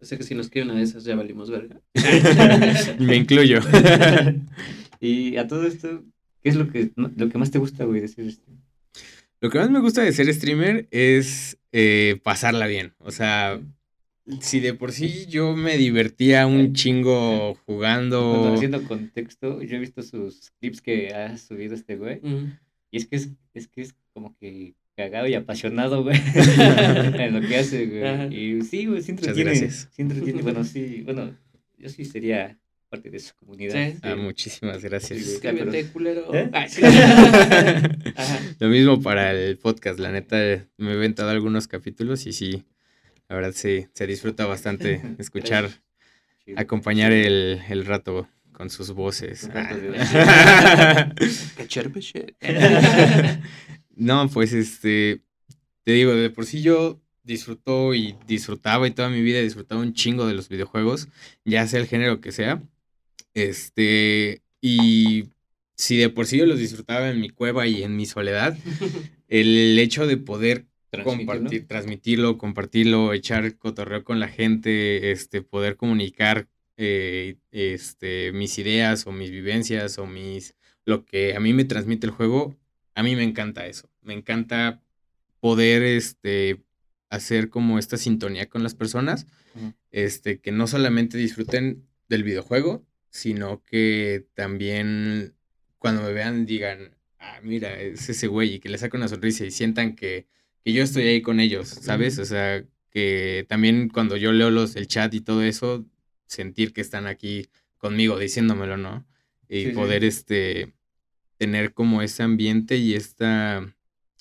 [0.00, 1.80] O sea que si nos quiere una de esas ya valimos verga.
[2.98, 3.60] Me incluyo.
[5.02, 6.04] y a todo esto,
[6.42, 8.62] ¿qué es lo que, lo que más te gusta, güey, de ser streamer?
[9.40, 12.94] Lo que más me gusta de ser streamer es eh, pasarla bien.
[12.98, 13.60] O sea,
[14.40, 18.54] si de por sí yo me divertía un chingo jugando.
[18.54, 22.20] Haciendo contexto, yo he visto sus clips que ha subido este güey.
[22.92, 27.48] Y es que es, es que es como que cagado y apasionado, güey, en lo
[27.48, 28.36] que hace, güey.
[28.36, 29.56] Y sí, güey, sí entretiene.
[29.68, 30.42] Sí entretiene.
[30.42, 31.36] Bueno, sí, bueno,
[31.76, 32.56] yo sí sería
[32.92, 33.94] parte de su comunidad.
[34.02, 35.38] Ah, muchísimas gracias.
[35.40, 36.26] Cámbiate, culero.
[36.34, 36.50] ¿Eh?
[38.60, 40.36] Lo mismo para el podcast, la neta,
[40.76, 42.64] me he inventado algunos capítulos y sí,
[43.30, 45.70] la verdad sí, se disfruta bastante escuchar,
[46.54, 49.48] acompañar el, el rato con sus voces.
[49.54, 51.14] Ah.
[53.96, 55.22] no, pues este,
[55.82, 59.94] te digo, de por sí yo disfruto y disfrutaba y toda mi vida disfrutaba un
[59.94, 61.08] chingo de los videojuegos,
[61.46, 62.62] ya sea el género que sea.
[63.34, 65.30] Este, y
[65.74, 68.56] si de por sí yo los disfrutaba en mi cueva y en mi soledad,
[69.28, 70.66] el hecho de poder
[71.02, 79.06] compartir, transmitirlo, compartirlo, echar cotorreo con la gente, este, poder comunicar eh, este, mis ideas
[79.06, 82.56] o mis vivencias o mis lo que a mí me transmite el juego,
[82.94, 83.88] a mí me encanta eso.
[84.02, 84.82] Me encanta
[85.40, 86.62] poder este,
[87.08, 89.26] hacer como esta sintonía con las personas,
[89.90, 95.34] este, que no solamente disfruten del videojuego, sino que también
[95.78, 99.44] cuando me vean digan, ah, mira, es ese güey, y que le saque una sonrisa
[99.44, 100.26] y sientan que,
[100.64, 102.18] que yo estoy ahí con ellos, ¿sabes?
[102.18, 105.84] O sea, que también cuando yo leo los, el chat y todo eso,
[106.26, 109.06] sentir que están aquí conmigo diciéndomelo, ¿no?
[109.46, 110.72] Y poder este
[111.36, 113.74] tener como ese ambiente y esta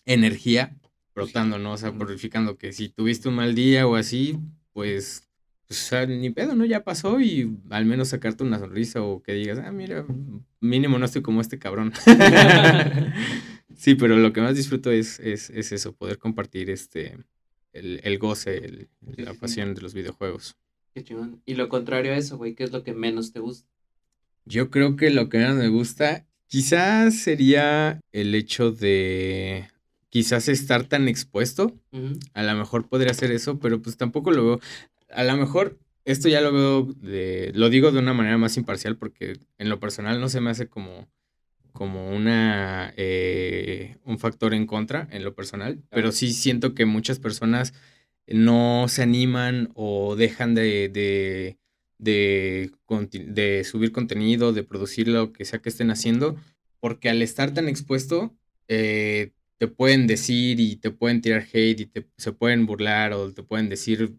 [0.05, 0.75] energía
[1.15, 1.73] brotando, ¿no?
[1.73, 4.37] O sea, purificando que si tuviste un mal día o así,
[4.73, 5.30] pues
[5.71, 6.65] o sea, ni pedo, ¿no?
[6.65, 10.05] Ya pasó y al menos sacarte una sonrisa o que digas, ah, mira,
[10.59, 11.93] mínimo no estoy como este cabrón.
[13.77, 17.17] sí, pero lo que más disfruto es, es, es eso, poder compartir este,
[17.71, 20.57] el, el goce, la pasión de los videojuegos.
[20.93, 21.41] Qué chingón.
[21.45, 23.69] Y lo contrario a eso, güey, ¿qué es lo que menos te gusta?
[24.43, 29.69] Yo creo que lo que menos me gusta quizás sería el hecho de
[30.11, 31.73] quizás estar tan expuesto.
[32.33, 34.59] A lo mejor podría ser eso, pero pues tampoco lo veo
[35.13, 38.97] a lo mejor esto ya lo veo, de, lo digo de una manera más imparcial
[38.97, 41.07] porque en lo personal no se me hace como,
[41.73, 47.19] como una, eh, un factor en contra en lo personal, pero sí siento que muchas
[47.19, 47.73] personas
[48.27, 51.57] no se animan o dejan de, de,
[51.99, 56.35] de, subir contenido, de producir lo que sea que estén haciendo,
[56.79, 58.35] porque al estar tan expuesto,
[58.67, 63.31] eh, te pueden decir y te pueden tirar hate y te, se pueden burlar o
[63.31, 64.15] te pueden decir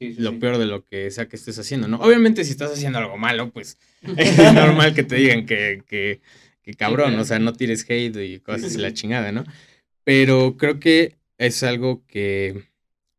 [0.00, 1.98] lo peor de lo que sea que estés haciendo, ¿no?
[1.98, 3.78] Obviamente si estás haciendo algo malo, pues
[4.16, 6.20] es normal que te digan que, que,
[6.62, 9.44] que cabrón, o sea, no tires hate y cosas de la chingada, ¿no?
[10.04, 12.64] Pero creo que es algo que,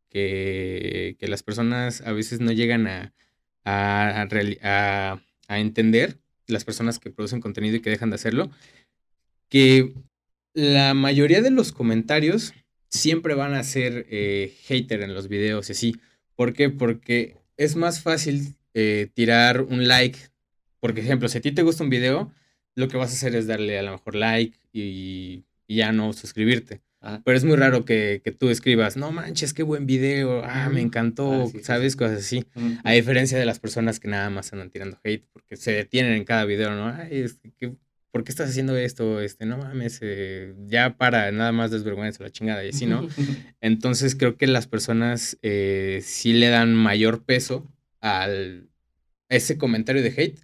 [0.10, 3.14] que, que las personas a veces no llegan a,
[3.64, 4.28] a,
[4.64, 6.18] a, a, entender,
[6.48, 8.50] las personas que producen contenido y que dejan de hacerlo,
[9.50, 9.94] que
[10.54, 12.54] la mayoría de los comentarios
[12.90, 15.96] siempre van a ser eh, hater en los videos y así.
[16.42, 16.72] ¿Por qué?
[16.72, 20.18] Porque es más fácil eh, tirar un like.
[20.80, 22.34] Por ejemplo, si a ti te gusta un video,
[22.74, 26.82] lo que vas a hacer es darle a lo mejor like y, ya no suscribirte.
[27.24, 31.44] Pero es muy raro que, tú escribas, no manches, qué buen video, ah, me encantó,
[31.44, 31.96] ah, ¿sabes?
[31.96, 32.44] Cosas así.
[32.84, 36.24] A diferencia de las personas que nada más andan tirando hate porque se detienen en
[36.24, 36.88] cada video, ¿no?
[36.88, 37.76] Ay, es que,
[38.12, 39.22] ¿por qué estás haciendo esto?
[39.22, 43.08] Este, no mames, eh, ya para nada más desvergüenza la chingada y así, ¿no?
[43.62, 47.72] Entonces creo que las personas eh, sí le dan mayor peso
[48.02, 48.70] al
[49.30, 50.40] ese comentario de hate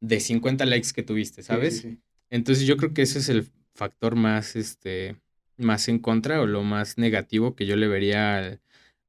[0.00, 1.86] de 50 likes que tuviste, ¿sabes?
[2.28, 5.16] Entonces yo creo que ese es el factor más, este,
[5.56, 8.60] más en contra o lo más negativo que yo le vería al,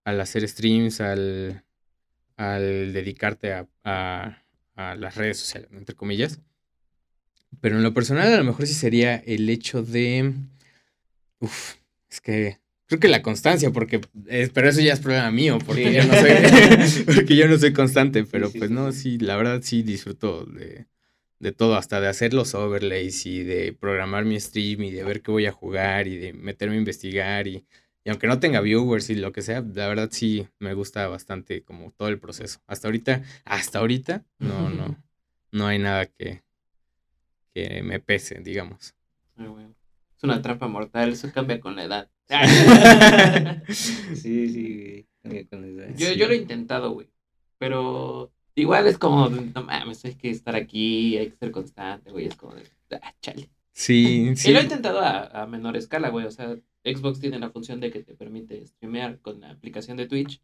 [0.05, 1.63] al hacer streams, al,
[2.37, 4.43] al dedicarte a, a,
[4.75, 6.39] a las redes sociales, entre comillas
[7.61, 10.33] pero en lo personal a lo mejor sí sería el hecho de...
[11.39, 11.75] Uf,
[12.09, 14.01] es que creo que la constancia, porque
[14.53, 18.23] pero eso ya es problema mío, porque, yo, no soy, porque yo no soy constante,
[18.23, 20.87] pero pues no, sí, la verdad sí disfruto de,
[21.39, 25.21] de, todo, hasta de hacer los overlays y de programar mi stream y de ver
[25.21, 27.65] qué voy a jugar y de meterme a investigar y,
[28.05, 31.63] y aunque no tenga viewers y lo que sea, la verdad sí me gusta bastante
[31.63, 32.61] como todo el proceso.
[32.67, 35.03] Hasta ahorita, hasta ahorita, no, no,
[35.51, 36.41] no hay nada que,
[37.83, 38.93] me pese, digamos.
[39.37, 42.09] Es una trampa mortal, eso cambia con la edad.
[43.69, 45.95] sí, sí, cambia con la edad.
[45.95, 47.07] Yo, yo lo he intentado, güey.
[47.57, 52.25] Pero igual es como, no mames, hay que estar aquí, hay que ser constante, güey.
[52.27, 52.63] Es como de,
[53.01, 53.49] ah, chale.
[53.73, 54.49] Sí, sí.
[54.49, 56.25] Y lo he intentado a, a menor escala, güey.
[56.25, 60.07] O sea, Xbox tiene la función de que te permite streamear con la aplicación de
[60.07, 60.41] Twitch.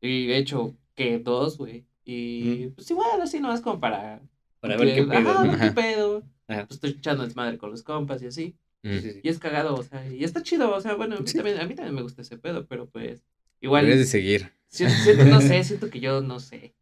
[0.00, 1.84] Y he hecho que dos, güey.
[2.04, 4.20] Y pues igual, así nomás como para.
[4.60, 5.30] Para ver qué que- pedo.
[5.30, 5.50] Ajá, ¿no?
[5.52, 5.74] qué Ajá.
[5.74, 6.22] pedo.
[6.48, 6.66] Ajá.
[6.66, 8.56] Pues estoy echando desmadre con los compas y así.
[8.82, 8.98] Mm.
[8.98, 9.20] Sí, sí.
[9.22, 11.36] Y es cagado, o sea, y está chido, o sea, bueno, a mí, Sí.
[11.38, 13.22] también, a mí también me gusta ese pedo, pero pues,
[13.60, 14.52] igual, Debes de seguir.
[14.68, 16.74] siento, siento- no sé, siento que yo no sé,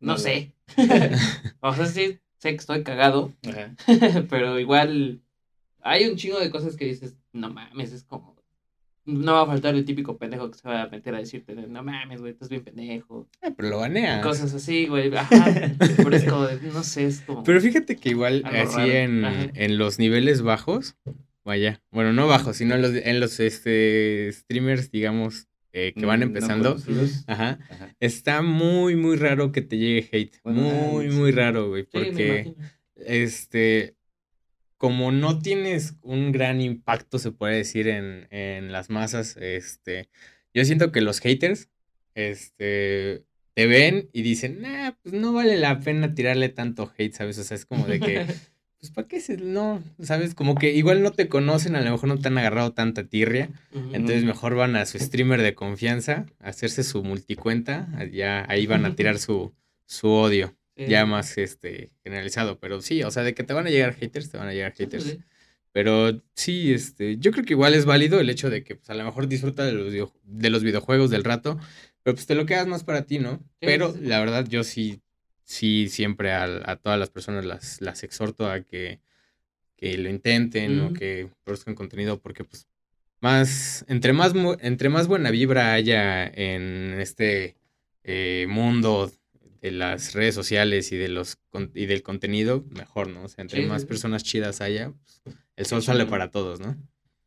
[0.00, 0.52] no, No, sé.
[1.60, 3.74] o sea, sí, sé que estoy cagado, Ajá.
[4.28, 5.22] pero igual
[5.80, 8.35] hay un chingo de cosas que dices, no mames, es como,
[9.06, 11.82] no va a faltar el típico pendejo que se va a meter a decirte, no
[11.82, 14.22] mames, güey, estás bien pendejo, Ah, pero lo baneas.
[14.22, 15.28] cosas así, güey, ajá,
[15.96, 19.78] pero es como, de, no sé, es como, Pero fíjate que igual así en, en
[19.78, 20.96] los niveles bajos,
[21.44, 26.20] vaya, bueno, no bajos, sino en los, en los este, streamers, digamos, eh, que van
[26.20, 26.76] Mm, no empezando.
[27.26, 27.58] Ajá.
[27.68, 27.94] Ajá.
[28.00, 30.38] Está muy, muy raro que te llegue hate.
[30.42, 31.84] Bueno, muy, ah, muy raro, güey.
[31.84, 32.54] Porque,
[32.96, 33.95] este,
[34.76, 40.08] como no tienes un gran impacto, se puede decir, en, en las masas, este,
[40.52, 41.68] yo siento que los haters,
[42.14, 47.38] este, te ven y dicen, nah, pues no vale la pena tirarle tanto hate, ¿sabes?
[47.38, 48.26] O sea, es como de que,
[48.80, 50.34] pues, ¿para qué se, no, ¿sabes?
[50.34, 53.50] Como que igual no te conocen, a lo mejor no te han agarrado tanta tirria.
[53.92, 58.86] Entonces mejor van a su streamer de confianza, a hacerse su multicuenta, ya ahí van
[58.86, 59.52] a tirar su,
[59.86, 60.86] su odio, Sí.
[60.88, 64.30] ya más este generalizado, pero sí, o sea, de que te van a llegar haters,
[64.30, 65.24] te van a llegar Sí, pues, haters.
[65.72, 68.94] Pero sí, este, yo creo que igual es válido el hecho de que pues, a
[68.94, 71.58] lo mejor disfruta de los, video- de los videojuegos del rato,
[72.02, 73.42] pero pues te lo quedas más para ti, ¿no?
[73.60, 75.00] pero la verdad yo sí,
[75.44, 79.00] sí siempre a, todas las personas las, las exhorto a que,
[79.76, 82.66] que lo intenten o que produzcan contenido porque pues
[83.20, 87.56] más, entre más, entre más buena vibra haya en este
[88.04, 89.10] eh, mundo
[89.60, 91.38] de las redes sociales y de los
[91.74, 93.24] y del contenido, mejor, ¿no?
[93.24, 95.22] O sea, entre Sí, más sí, personas chidas haya, pues,
[95.56, 96.76] el sol sale para todos, ¿no?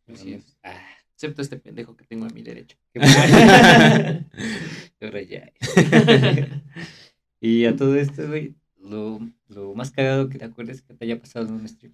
[0.07, 0.57] Así es.
[0.63, 0.79] Ah,
[1.19, 2.41] Excepto este pendejo que tengo a mi
[5.27, 5.51] ya.
[7.41, 11.19] y a todo esto, güey, lo, lo más cagado que te acuerdes que te haya
[11.19, 11.93] pasado en un stream.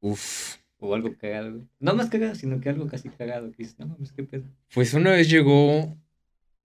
[0.00, 0.56] Uf.
[0.78, 1.68] O algo cagado, güey.
[1.78, 3.52] No más cagado, sino que algo casi cagado.
[3.52, 4.42] Que dices, no mames, qué pedo.
[4.74, 5.96] Pues una vez llegó.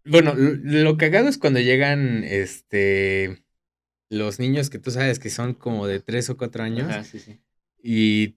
[0.08, 3.44] Bueno, lo, cagado es cuando llegan este
[4.10, 6.90] los niños que tú sabes que son como de 3 o 4 años.
[6.90, 7.40] Ajá, sí, sí.
[7.82, 8.36] Y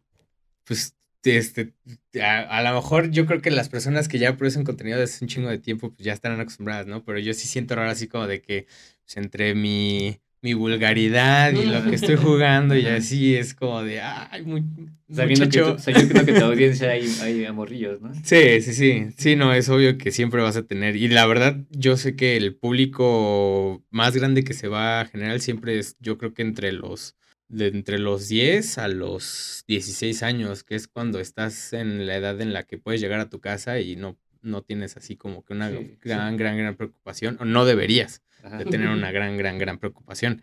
[0.64, 1.74] pues este
[2.20, 5.28] a, a lo mejor yo creo que las personas que ya producen contenido desde un
[5.28, 7.04] chingo de tiempo, pues ya estarán acostumbradas, ¿no?
[7.04, 8.66] Pero yo sí siento raro así como de que
[9.04, 14.00] pues, entre mi, mi vulgaridad y lo que estoy jugando y así es como de
[14.00, 14.64] ay, muy,
[15.12, 15.76] Sabiendo que, muchacho".
[15.76, 18.14] tu- sabiendo que tu audiencia hay, hay amorrillos, ¿no?
[18.22, 19.07] Sí, sí, sí.
[19.18, 20.94] Sí, no, es obvio que siempre vas a tener.
[20.96, 25.40] Y la verdad, yo sé que el público más grande que se va a generar
[25.40, 27.16] siempre es, yo creo que entre los,
[27.48, 32.40] de entre los 10 a los 16 años, que es cuando estás en la edad
[32.40, 35.53] en la que puedes llegar a tu casa y no, no tienes así como que
[35.53, 35.98] una Sí, sí.
[36.03, 38.59] gran, gran, gran preocupación, o no deberías Ajá.
[38.59, 40.42] de tener una gran, gran, gran preocupación.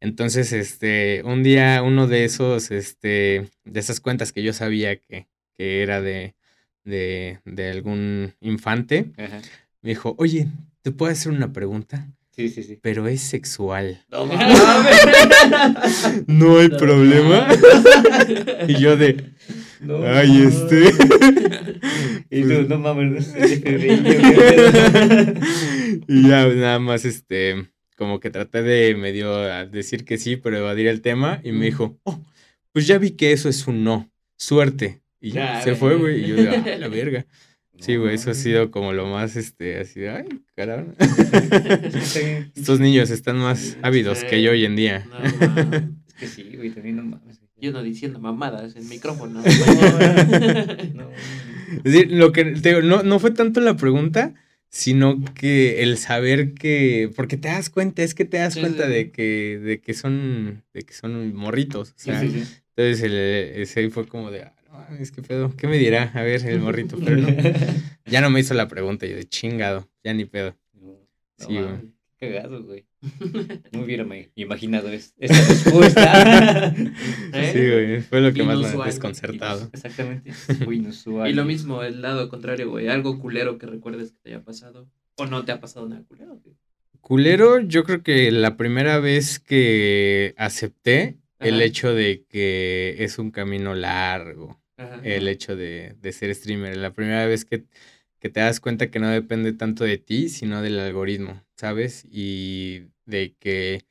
[0.00, 5.28] Entonces, este, un día uno de esos, este, de esas cuentas que yo sabía que,
[5.54, 6.34] que era de,
[6.84, 9.40] de, de algún infante, Ajá.
[9.80, 10.48] me dijo, oye,
[10.82, 12.08] ¿te puedo hacer una pregunta?
[12.34, 12.78] Sí, sí, sí.
[12.80, 14.02] Pero es sexual.
[14.10, 14.24] No
[16.26, 17.46] ¿No hay No problema?
[18.68, 19.32] y yo de,
[19.80, 20.92] No ay, este...
[22.30, 23.34] Y tú, Pues- no mames,
[26.08, 27.66] y ya nada más, este,
[27.96, 31.40] como que traté de medio decir que sí, pero evadir el tema.
[31.44, 32.22] Y me dijo, oh,
[32.72, 34.10] pues ya vi que eso es un no.
[34.38, 35.02] Suerte.
[35.20, 36.24] Y ya, se fue, güey.
[36.24, 37.26] Y yo de, "Ay, la verga.
[37.78, 40.92] Sí, güey, eso ha sido como lo más, este, así de, ay, caramba.
[42.14, 42.52] Bien.
[42.54, 44.26] Estos niños están más ávidos Sí.
[44.28, 45.04] que yo hoy en día.
[45.10, 45.18] No.
[45.24, 47.40] Es que sí, güey, también no mames.
[47.60, 49.42] Yo no diciendo mamadas en micrófono.
[50.94, 51.08] No,
[51.78, 54.34] Es decir, lo que te digo, no, no fue tanto la pregunta,
[54.68, 58.86] sino que el saber que, porque te das cuenta, es que te das Sí, cuenta
[58.86, 58.92] sí.
[58.92, 61.90] de que, de que son, de que son morritos.
[61.90, 62.44] O sí, sea, sí, sí.
[62.76, 63.12] entonces el,
[63.62, 66.10] ese ahí fue como de, no mames, qué pedo, ¿qué me dirá?
[66.14, 67.28] A ver, el morrito, pero no,
[68.06, 70.56] ya no me hizo la pregunta, yo de chingado, ya ni pedo.
[70.74, 70.98] No, no
[71.38, 71.60] Sí, güey.
[71.64, 71.84] mames,
[72.18, 72.86] qué cagado, güey.
[73.72, 74.06] No hubiera
[74.36, 76.74] imaginado es- esta respuesta.
[77.32, 77.50] ¿Eh?
[77.52, 78.86] Sí, güey, fue lo que más me ha Inusual.
[78.88, 79.70] desconcertado.
[79.72, 80.32] Exactamente.
[80.64, 81.28] Muy inusual.
[81.30, 82.86] Y lo mismo, el lado contrario, güey.
[82.88, 84.88] Algo culero que recuerdes que te haya pasado.
[85.16, 86.56] O no te ha pasado nada culero, güey.
[87.00, 93.32] Culero, yo creo que la primera vez que acepté el hecho de que es un
[93.32, 95.00] camino largo, Ajá.
[95.04, 97.64] el hecho de, de ser streamer, la primera vez que,
[98.18, 102.04] que te das cuenta que no depende tanto de ti, sino del algoritmo, ¿sabes?
[102.10, 103.84] Y de que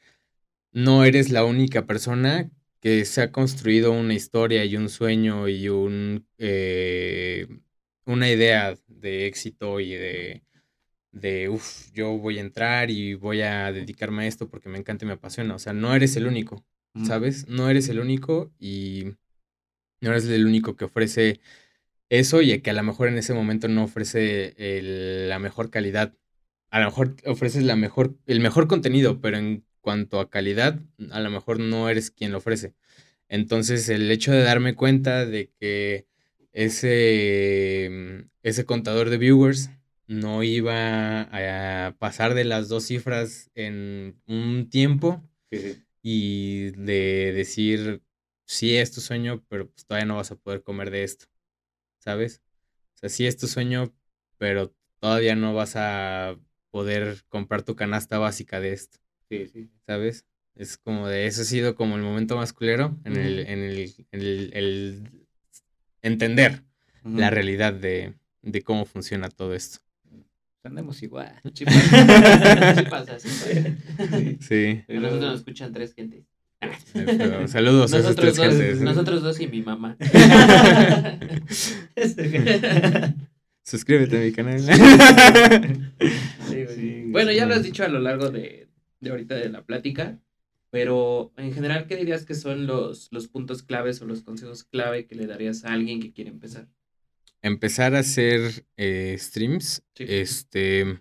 [0.71, 5.69] no eres la única persona que se ha construido una historia y un sueño y
[5.69, 7.47] un, eh,
[8.05, 10.43] una idea de éxito y de,
[11.11, 15.05] de, uff, yo voy a entrar y voy a dedicarme a esto porque me encanta
[15.05, 15.55] y me apasiona.
[15.55, 16.65] O sea, no eres el único,
[17.05, 17.47] ¿sabes?
[17.47, 19.13] No eres el único y
[20.01, 21.39] no eres el único que ofrece
[22.09, 24.55] eso y que a lo mejor en ese momento no ofrece
[25.27, 26.13] la mejor calidad.
[26.71, 30.79] A lo mejor ofreces la mejor, el mejor contenido, pero en cuanto a calidad,
[31.11, 32.75] a lo mejor no eres quien lo ofrece.
[33.29, 36.07] Entonces, el hecho de darme cuenta de que
[36.53, 39.69] ese, ese contador de viewers
[40.07, 45.23] no iba a pasar de las dos cifras en un tiempo
[46.01, 48.01] y de decir,
[48.51, 51.27] sí es tu sueño, pero pues todavía no vas a poder comer de esto,
[51.99, 52.41] ¿sabes?
[52.95, 53.93] O sea, sí es tu sueño,
[54.37, 56.37] pero todavía no vas a
[56.69, 58.99] poder comprar tu canasta básica de esto.
[59.29, 59.69] Sí, sí.
[59.87, 60.25] ¿Sabes?
[60.55, 64.51] Es como de, eso ha sido como el momento más culero en, el, en, el,
[64.53, 65.27] el,
[66.01, 66.63] entender
[67.05, 69.79] la realidad de, de cómo funciona todo esto.
[70.63, 71.39] Andamos igual.
[71.53, 73.17] Sí pasa, sí pasa.
[74.41, 74.83] Sí.
[74.89, 76.25] A nosotros nos escuchan tres gentes.
[76.93, 78.79] Pero saludos nosotros a esas tres dos, gentes.
[78.79, 78.83] ¿eh?
[78.83, 79.97] Nosotros dos y mi mamá.
[83.63, 84.61] Suscríbete a mi canal.
[84.61, 86.75] Sí, güey.
[86.75, 88.67] Sí, bueno, ya lo has dicho a lo largo de,
[88.99, 90.19] de ahorita de la plática,
[90.69, 95.05] pero en general, ¿qué dirías que son los, los puntos claves o los consejos clave
[95.05, 96.67] que le darías a alguien que quiere empezar?
[97.41, 99.83] Empezar a hacer eh, streams.
[99.95, 100.05] Sí.
[100.07, 100.99] Este.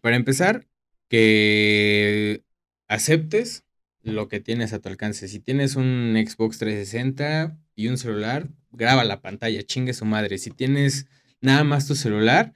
[0.00, 0.66] Para empezar,
[1.08, 2.44] que
[2.88, 3.64] aceptes
[4.02, 5.28] lo que tienes a tu alcance.
[5.28, 10.38] Si tienes un Xbox 360 y un celular, graba la pantalla, chingue su madre.
[10.38, 11.06] Si tienes
[11.40, 12.54] nada más tu celular,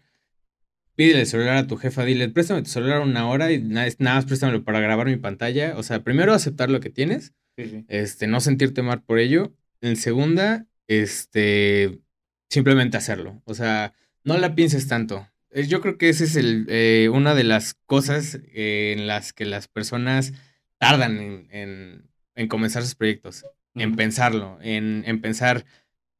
[0.94, 4.16] pídele el celular a tu jefa, dile, préstame tu celular una hora y nada, nada
[4.16, 5.74] más préstamelo para grabar mi pantalla.
[5.76, 7.84] O sea, primero aceptar lo que tienes, Sí, sí.
[7.88, 9.54] este, no sentirte mal por ello.
[9.80, 11.98] En segunda, este,
[12.50, 13.40] simplemente hacerlo.
[13.44, 13.92] O sea,
[14.24, 15.28] no la pienses tanto.
[15.50, 19.32] Eh, Yo creo que esa es el, eh, una de las cosas eh, en las
[19.32, 20.32] que las personas
[20.78, 25.64] tardan en, en- en comenzar sus proyectos, en pensarlo, en, en pensar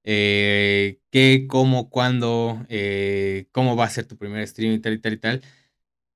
[0.05, 4.99] eh, qué, cómo, cuándo, eh, cómo va a ser tu primer stream y tal y
[4.99, 5.43] tal y tal.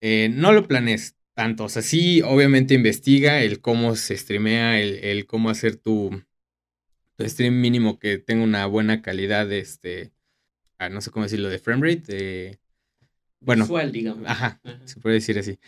[0.00, 4.96] Eh, no lo planees tanto, o sea, sí, obviamente investiga el cómo se streamea, el,
[5.04, 6.22] el cómo hacer tu,
[7.16, 10.12] tu stream mínimo que tenga una buena calidad, de este,
[10.78, 12.60] ah, no sé cómo decirlo, de frame rate,
[13.40, 14.26] bueno, Visual, digamos.
[14.28, 14.86] ajá, Ajá.
[14.86, 15.58] se puede decir así.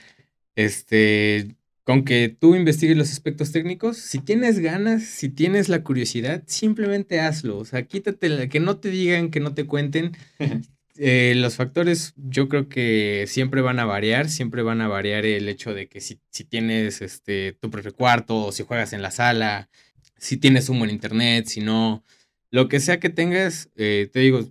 [0.57, 6.45] Este, con que tú investigues los aspectos técnicos, si tienes ganas, si tienes la curiosidad,
[6.47, 7.59] simplemente hazlo.
[7.59, 10.13] O sea, quítate, la- que no te digan, que no te cuenten.
[10.99, 15.49] Eh, los factores yo creo que siempre van a variar, siempre van a variar el
[15.49, 19.11] hecho de que si, si tienes este, tu propio cuarto, o si juegas en la
[19.11, 19.71] sala,
[20.19, 22.05] si tienes un buen internet, si no,
[22.51, 24.47] lo que sea que tengas, eh, te digo,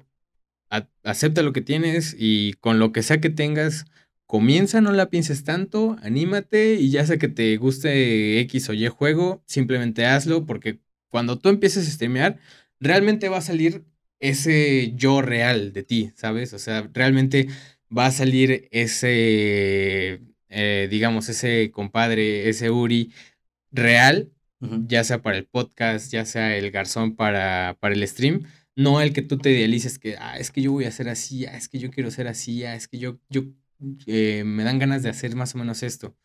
[0.70, 3.86] a- acepta lo que tienes y con lo que sea que tengas,
[4.32, 8.88] comienza, no la pienses tanto, anímate y ya sea que te guste X o Y
[8.88, 10.80] juego, simplemente hazlo porque
[11.10, 12.40] cuando tú empieces a streamear,
[12.80, 13.84] realmente va a salir
[14.20, 16.54] ese yo real de ti, ¿sabes?
[16.54, 17.50] O sea, realmente
[17.96, 23.12] va a salir ese, eh, digamos, ese compadre, ese Uri
[23.72, 24.32] real
[24.88, 29.12] ya sea para el podcast, ya sea el garzón para, para el stream, no el
[29.14, 31.68] que tú te idealices que, ah, es que yo voy a hacer así, ah, es
[31.68, 33.44] que yo quiero ser así, ah, es que yo, yo
[34.08, 36.16] eh, me dan ganas de hacer más o menos esto.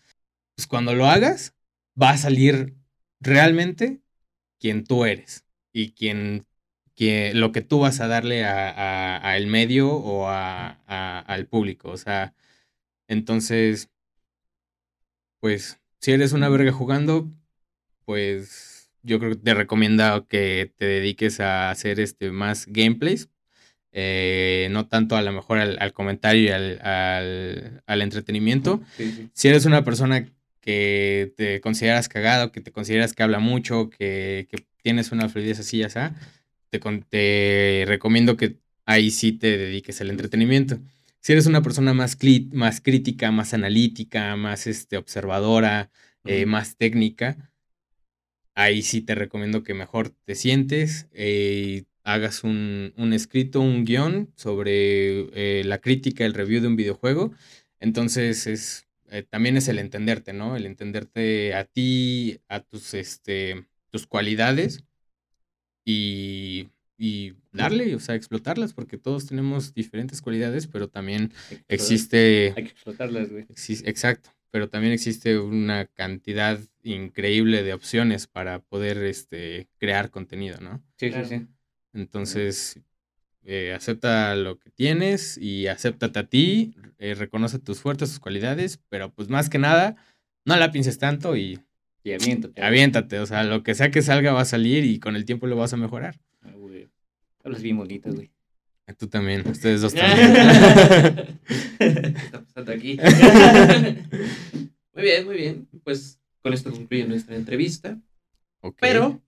[0.57, 1.55] Pues cuando lo hagas,
[2.01, 2.77] va a salir
[3.21, 4.03] realmente
[4.61, 6.47] quien tú eres y quien,
[6.97, 10.71] que lo que tú vas a darle a, a- a medio o a,
[11.21, 11.91] al público.
[11.91, 12.35] O sea,
[13.09, 13.91] entonces,
[15.41, 17.31] pues, si eres una verga jugando,
[18.05, 23.31] pues yo creo que te recomiendo que te dediques a hacer este más gameplays.
[23.99, 28.83] Eh, no tanto a lo mejor al, al comentario y al, al- al entretenimiento.
[28.99, 29.29] Sí, sí.
[29.33, 30.29] Si eres una persona
[30.61, 35.61] que te consideras cagado, que te consideras que habla mucho, que, que tienes una fluidez
[35.61, 36.15] así, ya sea,
[36.69, 36.79] te,
[37.09, 40.79] te recomiendo que ahí sí te dediques al entretenimiento.
[41.21, 42.19] Si eres una persona más,
[42.53, 45.91] más crítica, más analítica, más este, observadora,
[46.25, 47.51] eh, más técnica,
[48.55, 54.33] ahí sí te recomiendo que mejor te sientes eh, hagas un, un escrito, un guion
[54.37, 57.33] sobre eh, la crítica, el review de un videojuego.
[57.81, 60.57] Entonces es, eh, también es el entenderte, ¿no?
[60.57, 64.85] El entenderte a ti, a tus, este, tus cualidades
[65.85, 71.33] y, y darle, o sea, explotarlas, porque todos tenemos diferentes cualidades, pero también
[71.67, 72.55] existe...
[72.57, 73.47] Hay que explotarlas, güey.
[73.85, 80.83] exacto, pero también existe una cantidad increíble de opciones para poder este, crear contenido, ¿no?
[80.97, 81.27] Sí, Claro.
[81.27, 81.47] sí, sí.
[81.97, 82.79] Entonces,
[83.43, 88.79] eh, acepta lo que tienes y acéptate a ti, eh, reconoce tus fuertes, tus cualidades,
[88.89, 89.97] pero pues más que nada,
[90.45, 91.59] no la pienses tanto y
[92.05, 92.63] Y aviéntate.
[92.63, 95.47] aviéntate, o sea, lo que sea que salga va a salir y con el tiempo
[95.47, 96.21] lo vas a mejorar.
[96.43, 96.89] Ah, güey.
[97.43, 98.31] Hablas bien bonito, güey.
[98.99, 100.33] Tú también, ustedes dos también.
[101.79, 101.87] ¿Qué
[102.17, 102.97] está pasando aquí?
[104.95, 105.69] muy bien, muy bien.
[105.83, 107.99] Pues con esto concluye nuestra entrevista.
[108.79, 109.21] Pero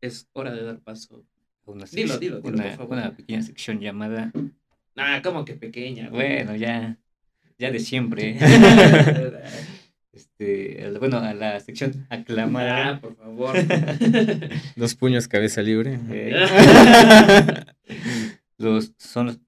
[0.00, 1.24] es hora de dar paso.
[1.64, 2.98] Una Dilo, dilo, dilo, una, por favor.
[2.98, 4.32] una pequeña sección llamada.
[4.96, 6.08] Ah, como que pequeña.
[6.08, 6.36] güey.
[6.44, 6.98] Bueno, ya.
[7.58, 8.36] Ya de siempre.
[8.40, 9.42] ah,
[10.12, 13.00] este, bueno, a la sección aclamada.
[13.00, 13.54] por favor.
[14.76, 15.98] Dos puños, cabeza libre.
[16.10, 16.34] eh,
[18.58, 19.40] los, son los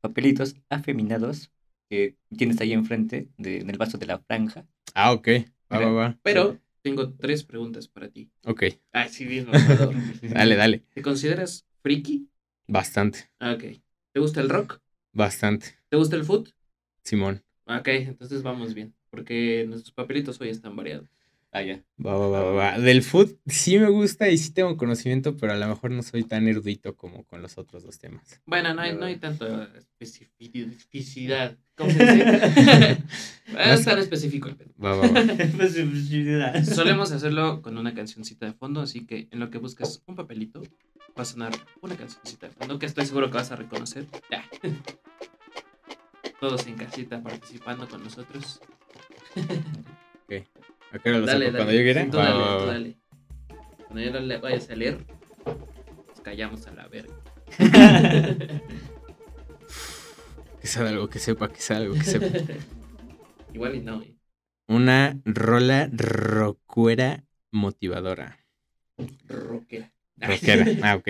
[0.00, 1.50] papelitos afeminados
[1.88, 4.64] que tienes ahí enfrente de, en el vaso de la franja.
[4.94, 5.28] Ah, ok.
[5.72, 6.18] Va, va, va.
[6.22, 8.30] Pero tengo tres preguntas para ti.
[8.44, 8.64] Ok.
[8.92, 9.46] Ah, sí, bien.
[10.22, 10.84] Dale, dale.
[10.94, 12.28] ¿Te consideras friki?
[12.66, 13.64] Bastante, ok.
[14.12, 14.80] ¿Te gusta el rock?
[15.12, 15.78] bastante.
[15.88, 16.50] ¿Te gusta el foot?
[17.04, 17.42] Simón.
[17.66, 18.94] Ok, entonces vamos bien.
[19.10, 21.08] Porque nuestros papelitos hoy están variados.
[21.52, 21.82] Ah, ya.
[22.04, 22.78] Va, va, va, va, va.
[22.78, 26.22] Del food sí me gusta y sí tengo conocimiento, pero a lo mejor no soy
[26.22, 28.40] tan erudito como con los otros dos temas.
[28.46, 31.58] Bueno, no hay, no hay tanto especificidad.
[31.74, 32.98] ¿Cómo se dice?
[33.56, 34.70] Ah, es tan específico el pedo.
[34.82, 36.64] Va, va, va.
[36.64, 40.62] Solemos hacerlo con una cancioncita de fondo, así que en lo que buscas un papelito,
[41.18, 44.06] va a sonar una cancioncita de fondo que estoy seguro que vas a reconocer.
[44.30, 44.44] Ya.
[46.38, 48.60] Todos en casita participando con nosotros.
[49.36, 51.38] ¿A hora lo Dale, saco?
[51.38, 51.52] dale.
[51.52, 52.04] Cuando yo quiera.
[52.04, 52.96] Sí, tú dale, tú dale.
[53.86, 54.98] Cuando yo no le vayas a leer,
[56.08, 57.14] nos callamos a la verga.
[60.60, 62.26] Que sea algo que sepa, que sea algo que sepa.
[63.54, 64.02] Igual y no.
[64.02, 64.14] eh.
[64.68, 68.38] Una rola rockera motivadora.
[69.26, 69.90] Rockera.
[70.18, 70.66] Rockera.
[70.82, 71.08] Ah, ok.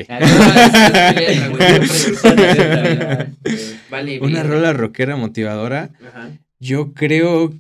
[4.20, 5.90] Una rola rockera motivadora.
[6.06, 6.30] Ajá.
[6.60, 7.52] Yo creo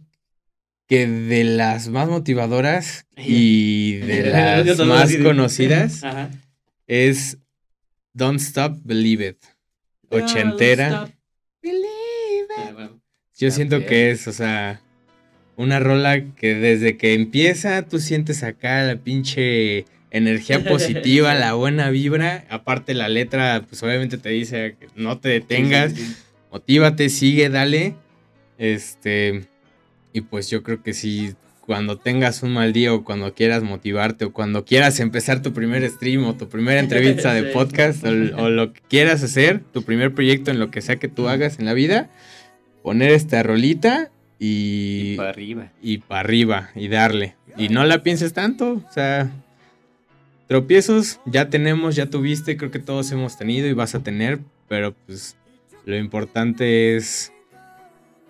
[0.90, 4.24] que de las más motivadoras y de
[4.66, 6.30] Yo las más conocidas Ajá.
[6.86, 7.38] es
[8.12, 9.36] Don't Stop Believe It.
[10.10, 10.90] Ochentera.
[10.90, 12.74] Don't stop.
[12.74, 13.00] Bueno.
[13.38, 13.88] Yo Ah, siento bien.
[13.88, 14.82] que es, o sea,
[15.56, 21.88] una rola que desde que empieza tú sientes acá la pinche energía positiva, la buena
[21.90, 22.44] vibra.
[22.50, 25.94] Aparte la letra, pues obviamente te dice que no te detengas,
[26.50, 27.94] motívate, sigue, dale.
[28.58, 29.44] Este,
[30.12, 34.24] y pues yo creo que si cuando tengas un mal día o cuando quieras motivarte
[34.24, 38.50] o cuando quieras empezar tu primer stream o tu primera entrevista de podcast o, o
[38.50, 41.66] lo que quieras hacer, tu primer proyecto en lo que sea que tú hagas en
[41.66, 42.10] la vida,
[42.82, 45.72] poner esta rolita y, Y para arriba.
[45.82, 47.36] y para arriba y darle.
[47.56, 49.30] Y no la pienses tanto, o sea,
[50.48, 54.94] tropiezos ya tenemos, ya tuviste, creo que todos hemos tenido y vas a tener, pero
[55.06, 55.36] pues
[55.84, 57.32] lo importante es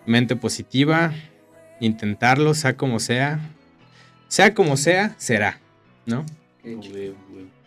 [0.05, 1.13] mente positiva,
[1.81, 3.41] intentarlo, sea como sea,
[4.29, 5.59] sea como sea, será,
[6.05, 6.25] ¿no?
[6.63, 7.13] Qué.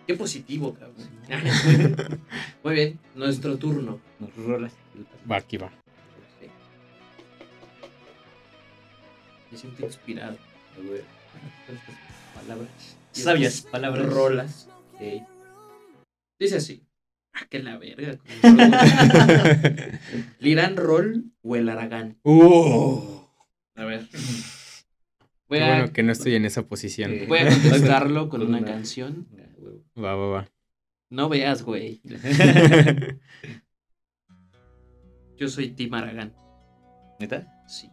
[0.06, 1.08] Qué positivo, cabrón.
[2.64, 4.00] Muy bien, nuestro turno.
[4.18, 4.72] Nos rolas.
[5.30, 5.70] Va, aquí va.
[9.50, 10.36] Me siento inspirado.
[12.34, 12.96] Palabras.
[13.12, 14.06] Sabias palabras.
[14.12, 14.68] Rolas.
[16.38, 16.82] Dice así.
[17.32, 18.18] Ah, que la verga.
[20.38, 22.18] ¿Lirán Roll o el Aragán?
[22.22, 23.13] uh,
[23.76, 24.08] A ver.
[25.48, 27.12] qué a, bueno que no estoy en esa posición.
[27.12, 29.26] Eh, voy a contestarlo con una canción.
[29.36, 30.00] Ah.
[30.00, 30.48] Va, va, va.
[31.10, 32.00] No veas, güey.
[35.36, 36.32] Yo soy Tim Aragán.
[37.20, 37.46] ¿Neta?
[37.68, 37.88] Sí.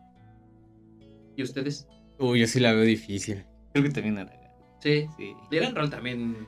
[1.35, 1.87] ¿Y ustedes?
[2.19, 3.43] Uy, yo sí la veo difícil.
[3.73, 4.39] Creo que también Aragán.
[4.81, 5.07] Sí.
[5.17, 5.33] Sí.
[5.49, 6.47] Lirán Roll también.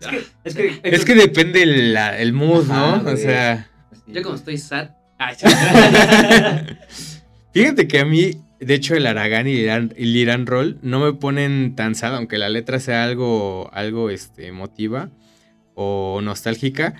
[0.00, 2.94] Es Ah, que, es que, Es que depende la- el mood, ¿no?
[2.94, 3.70] Ajá, o sea,
[4.06, 4.90] Yo como estoy sad.
[5.18, 5.34] Ay,
[7.52, 8.30] fíjate que a mí,
[8.60, 12.48] de hecho, el Aragán y el Iran Roll no me ponen tan sad, aunque la
[12.48, 15.10] letra sea algo, algo este, emotiva
[15.74, 16.94] o nostálgica.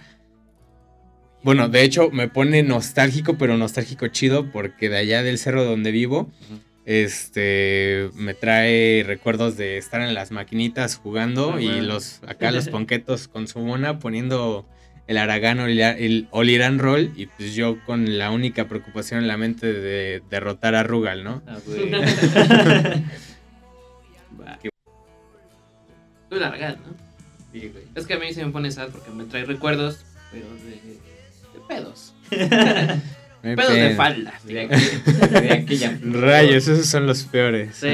[1.42, 5.90] Bueno, de hecho, me pone nostálgico, pero nostálgico chido, porque de allá del cerro donde
[5.90, 6.30] vivo,
[6.84, 12.68] este, me trae recuerdos de estar en las maquinitas jugando Ah, y los, acá los
[12.68, 14.66] ponquetos con su mona poniendo
[15.08, 19.26] el Aragán o el, el Olirán Roll y pues yo con la única preocupación en
[19.26, 21.42] la mente de derrotar a Rugal, ¿no?
[21.46, 21.90] Ah, güey.
[24.40, 24.58] Va.
[26.28, 26.94] Tú el Aragán, ¿no?
[27.52, 27.84] Sí, güey.
[27.94, 31.60] Es que a mí se me pone sad porque me trae recuerdos pero de, de
[31.66, 32.14] pedos.
[33.40, 33.94] No pedos de
[34.44, 35.96] de aquella.
[36.02, 37.76] Rayos, esos son los peores.
[37.76, 37.86] Sí.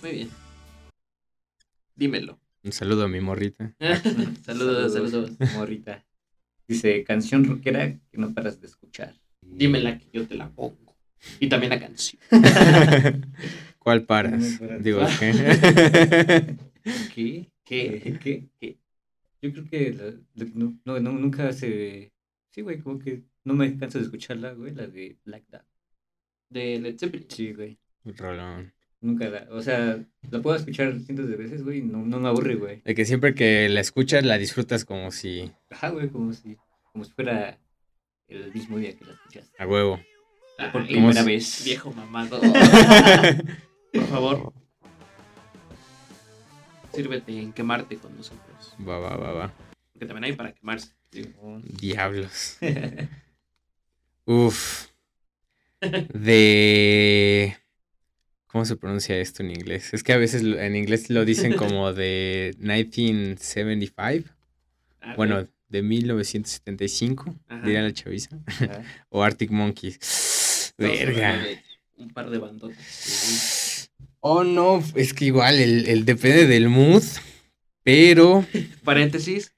[0.00, 0.30] Muy bien.
[1.96, 2.39] Dímelo.
[2.62, 3.74] Un saludo a mi morrita.
[4.44, 5.30] saludos, saludos.
[5.54, 6.04] Morrita.
[6.68, 9.14] Dice, canción rockera que no paras de escuchar.
[9.40, 10.96] Dímela que yo te la pongo.
[11.38, 12.20] Y también la canción.
[13.78, 14.58] ¿Cuál paras?
[14.60, 14.82] Paras.
[14.84, 16.56] Digo, ¿qué?
[17.14, 17.50] ¿Qué?
[17.64, 18.18] ¿Qué?
[18.22, 18.48] ¿Qué?
[18.60, 18.78] ¿Qué?
[19.42, 22.12] Yo creo que la- la- no, no, no, nunca se...
[22.50, 25.64] Sí, güey, como que no me canso de escucharla, güey, la de Black Dog.
[26.50, 27.26] De Led Zeppelin.
[27.30, 27.78] Sí, güey.
[28.04, 28.72] Rolón.
[29.02, 29.46] Nunca la...
[29.50, 29.98] O sea,
[30.30, 32.82] la puedo escuchar cientos de veces, güey, y no, no me aburre, güey.
[32.82, 36.56] De que siempre que la escuchas, la disfrutas como si Ajá, güey, como si,
[36.92, 37.58] como si fuera
[38.28, 39.62] el mismo día que la escuchaste.
[39.62, 40.00] a huevo.
[40.72, 41.62] Por Ay, primera si- vez.
[41.64, 42.38] Viejo mamado.
[43.92, 44.52] Por favor.
[46.92, 48.74] Sírvete en quemarte con nosotros.
[48.86, 49.54] Va, va, va, va.
[49.92, 50.90] Porque también hay para quemarse.
[51.80, 52.58] Diablos.
[54.26, 54.88] Uf.
[56.12, 57.56] De.
[58.50, 59.94] ¿Cómo se pronuncia esto en inglés?
[59.94, 64.28] Es que a veces en inglés lo dicen como de 1975.
[65.00, 67.64] Ah, Bueno, de 1975, Ajá.
[67.64, 68.30] diría la chaviza.
[69.08, 70.74] O Arctic Monkeys.
[70.76, 71.40] Verga.
[71.96, 73.90] Un par de bandotas.
[74.20, 77.02] Oh, no, es que igual, el, el depende del mood,
[77.82, 78.44] pero
[78.84, 79.52] Paréntesis.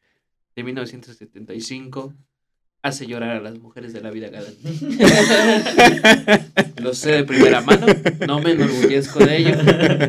[0.54, 2.14] De 1975.
[2.82, 4.68] Hace llorar a las mujeres de la vida galante.
[6.82, 7.86] Lo sé de primera mano.
[8.26, 9.56] No me enorgullezco de ello.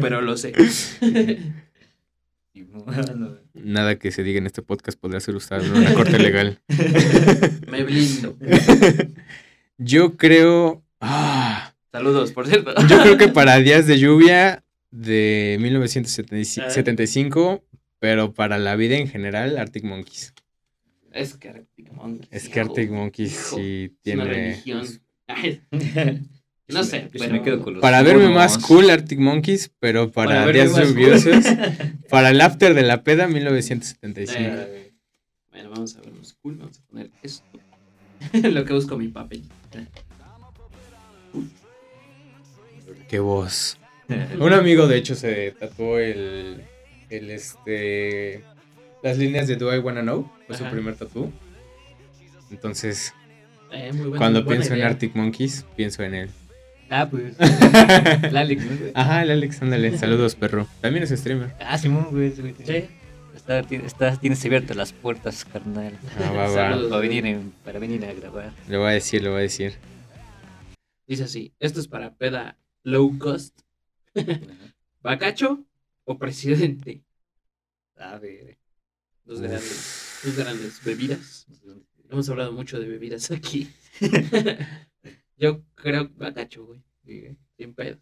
[0.02, 0.54] Pero lo sé.
[3.54, 6.60] Nada que se diga en este podcast podrá ser usado en una corte legal.
[7.70, 8.36] Me blindo.
[9.78, 10.84] Yo creo.
[11.00, 12.74] Ah, Saludos, por cierto.
[12.88, 17.64] yo creo que para Días de Lluvia de 1975,
[18.00, 20.34] pero para la vida en general, Arctic Monkeys.
[21.14, 22.28] Es que Arctic Monkeys.
[22.32, 24.26] Es que Arctic Monkeys hijo, sí Es una tiene.
[24.26, 24.86] religión.
[25.28, 25.62] Ay,
[26.68, 28.36] No sé, pero- me quedo con los Para verme monos.
[28.36, 30.90] más cool Arctic Monkeys, pero para, Para verme días más cool.
[30.94, 31.46] lluviosos,
[32.10, 34.40] para el after de la peda 1975.
[34.42, 34.94] Eh,
[35.52, 36.56] Bueno, vamos a vernos cool.
[36.58, 37.46] Vamos a poner esto.
[38.50, 39.44] Lo que busco mi papel.
[43.08, 43.78] Qué voz.
[44.40, 46.64] Un amigo de hecho se tatuó el,
[47.10, 48.44] el este
[49.04, 51.32] las líneas de Do I Wanna Know, fue su primer tatu.
[52.52, 53.14] Entonces,
[53.72, 54.84] Eh, muy buena- cuando buena pienso en.
[54.84, 56.30] Arctic Monkeys, pienso en él.
[56.90, 57.36] Ah, pues.
[58.32, 58.78] La Alex, ¿no?
[58.94, 60.68] Ajá, el Alex, ándale, saludos perro.
[60.82, 61.54] También es streamer.
[61.60, 62.30] Ah, Simón, güey.
[62.32, 62.54] güey.
[62.64, 62.86] Sí.
[63.36, 65.98] Está, tiene- está- tienes abiertas las puertas, carnal.
[66.20, 66.54] Ah, va, va.
[66.54, 66.90] Saludos.
[66.92, 68.52] Para venir, en- para venir a grabar.
[68.70, 69.74] Le voy a decir, le voy a decir.
[71.08, 73.60] Dice así: Esto es para peda low cost.
[75.02, 75.66] ¿Bacacho
[76.06, 77.02] o presidente?
[77.98, 78.58] A ver.
[79.26, 81.48] Dos grandes, dos grandes bebidas.
[82.10, 83.70] Hemos hablado mucho de bebidas aquí.
[85.38, 86.82] Yo creo bacacho, güey.
[87.58, 88.00] Sin pedo.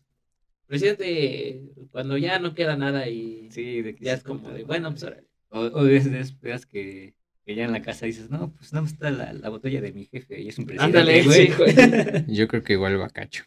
[0.67, 4.89] Presidente, cuando ya no queda nada y Sí, de que ya es como de, bueno,
[4.91, 5.27] pues órale.
[5.49, 7.13] O, o esperas que,
[7.45, 10.05] que ya en la casa dices, no, pues más está la, la botella de mi
[10.05, 11.47] jefe y es un presidente, Ándale, güey.
[11.47, 12.25] sí, güey.
[12.33, 13.43] Yo creo que igual Bacacho.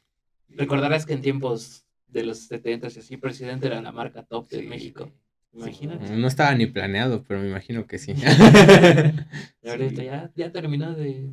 [0.49, 4.61] Recordarás que en tiempos de los 70 y así, presidente era la marca top de
[4.61, 5.11] Sí, México.
[5.55, 6.11] Imagínate.
[6.17, 8.15] No estaba ni planeado, pero me imagino que sí.
[9.65, 11.31] Ahorita ya, ya terminó de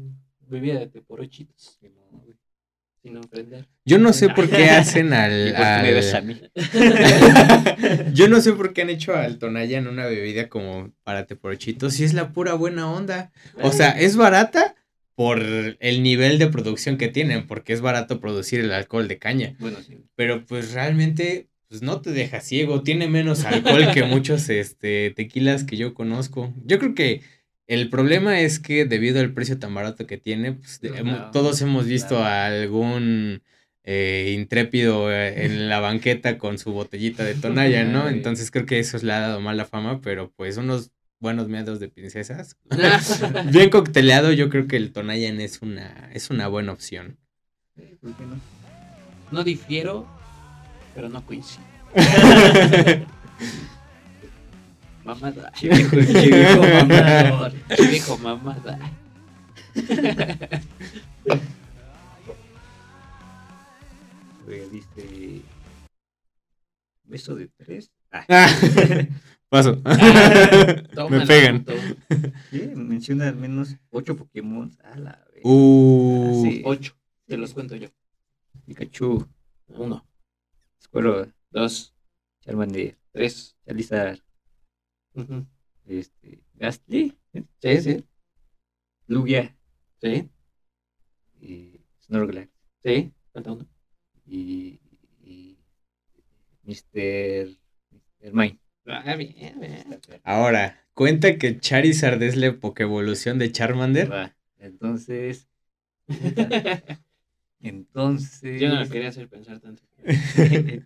[0.48, 2.36] bebida de teporochitos, Sí, no, güey.
[3.02, 3.68] sin ofender.
[3.86, 6.42] Yo no sé por qué hacen ¿Y al, por qué me ves a mí?
[8.14, 11.94] Yo no sé por qué han hecho al Tonaya en una bebida como para teporochitos,
[11.94, 13.32] si es la pura buena onda.
[13.62, 14.76] O sea, es barata
[15.16, 19.56] por el nivel de producción que tienen, porque es barato producir el alcohol de caña.
[19.60, 20.04] Bueno, sí.
[20.16, 25.64] Pero pues realmente pues no te deja ciego, tiene menos alcohol que muchos este tequilas
[25.64, 26.54] que yo conozco.
[26.66, 27.22] Yo creo que
[27.66, 31.86] el problema es que debido al precio tan barato que tiene, pues No, todos hemos
[31.86, 32.26] visto claro.
[32.26, 33.42] a algún
[33.86, 38.10] eh, intrépido eh, en la banqueta con su botellita de tonalla, ¿no?
[38.10, 40.92] Entonces creo que eso le ha dado mala fama, pero pues unos
[41.22, 42.58] buenos meados de princesas.
[43.54, 47.18] Bien cocteleado, yo creo que el Tonayan es una, es una buena opción.
[48.02, 48.42] ¿Por qué no?
[49.32, 50.06] No difiero,
[50.94, 51.66] pero no coincido.
[55.04, 55.52] mamada.
[55.52, 57.54] Che viejo, mamador.
[57.90, 58.80] Viejo mamada.
[64.72, 65.42] Dice...
[67.04, 67.92] Beso de tres.
[68.12, 68.26] Ah,
[69.50, 69.76] Paso.
[70.96, 71.66] Tómala, Me pegan.
[72.50, 72.72] ¿qué?
[72.76, 74.72] Menciona al menos ocho Pokémon.
[74.84, 75.42] A la vez.
[75.44, 76.62] Uh, Sí.
[76.66, 76.94] Ocho.
[77.28, 77.90] Te los cuento yo.
[78.66, 79.28] Pikachu,
[79.68, 80.06] Uno,
[80.84, 81.94] Squirtle, dos,
[82.42, 83.56] Charmander, tres.
[83.66, 84.20] Charizard,
[85.16, 85.46] Ujú.
[85.86, 87.18] este, Gastly.
[87.34, 87.44] ¿eh?
[87.62, 88.06] Sí, sí.
[89.08, 89.56] Lugia
[90.02, 90.30] Sí,
[91.40, 92.50] y Snorlax
[92.84, 93.68] sí, falta uno.
[94.26, 94.80] y,
[95.24, 95.58] y
[96.64, 97.48] Mr.
[97.92, 98.34] Mr.
[98.34, 98.60] Mime.
[98.88, 100.00] Ah, bien, bien.
[100.24, 104.12] Ahora, cuenta que Charizard es la Pokevolución de Charmander.
[104.12, 105.48] Va, Entonces,
[107.64, 109.84] entonces, Yo no lo quería hacer pensar tanto.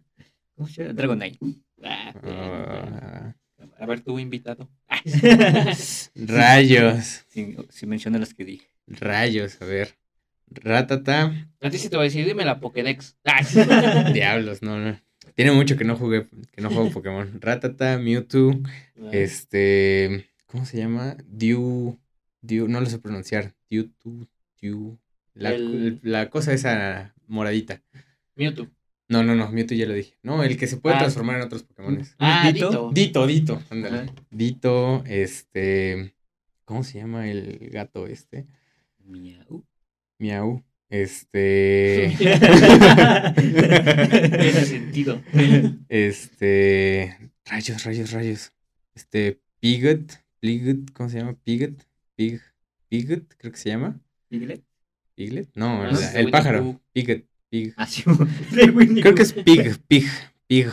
[0.56, 0.94] ¿cómo se llama?
[0.94, 1.40] Dragonite.
[1.84, 2.14] Ah.
[2.24, 3.36] Ah,
[3.80, 4.70] A ver, tu invitado.
[6.16, 8.68] rayos, sin, sin mencionar las que dije.
[8.88, 9.96] rayos, a ver.
[10.48, 11.50] Ratata.
[11.62, 13.18] A ti sí te voy a decir, dime la Pokédex.
[13.26, 14.12] Ah.
[14.14, 15.00] Diablos, no, no.
[15.34, 17.42] Tiene mucho que no jugué, que no juego Pokémon.
[17.42, 18.54] Ratata, Mewtwo,
[19.12, 21.18] este, ¿cómo se llama?
[21.26, 22.00] Dew,
[22.42, 23.54] Dew, no lo sé pronunciar.
[23.70, 23.90] Dew,
[24.62, 24.98] Dew.
[25.36, 27.82] La, El- la cosa esa moradita.
[28.36, 28.68] Mewtwo.
[29.08, 30.16] No, no, no, Mewtwo ya lo dije.
[30.24, 31.00] No, el que se puede Ah.
[31.00, 32.16] transformar en otros Pokémones.
[32.18, 32.70] Ah, Dito.
[32.70, 32.92] Dito.
[32.94, 33.98] Dito, Dito, ándale.
[34.00, 34.14] Ajá.
[34.32, 36.16] Dito, este,
[36.66, 38.48] ¿cómo se llama el gato este?
[39.04, 39.64] Miau.
[40.18, 40.64] Miau.
[40.90, 42.16] Este,
[43.36, 45.22] Tiene sentido.
[45.90, 48.54] este, rayos, rayos, rayos.
[48.94, 51.36] Este, Pigot, Pigot, ¿cómo se llama?
[51.44, 51.84] Pigot,
[52.16, 52.40] Pig,
[52.90, 54.00] Pigot, creo que se llama.
[54.30, 54.64] Piglet.
[55.16, 56.80] Piglet, no, Ah, el- pájaro.
[56.94, 57.74] Pigot, Pig.
[57.78, 57.88] Ah,
[58.52, 59.34] Creo que es.
[59.34, 60.06] Pig, Pig,
[60.48, 60.68] Pig.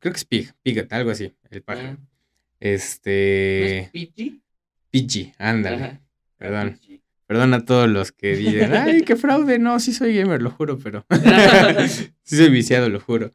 [0.00, 1.96] Creo que es Pig, Pigot, algo así, el pájaro.
[2.00, 2.08] Ah.
[2.60, 4.40] Este, ¿No es Pidgey?
[4.90, 5.76] Pidgey, ándale.
[5.76, 6.00] Ajá.
[6.38, 6.80] Perdón.
[7.26, 9.58] Perdón a todos los que dicen, ay, qué fraude.
[9.58, 11.06] No, sí soy gamer, lo juro, pero
[12.22, 13.32] sí soy viciado, lo juro.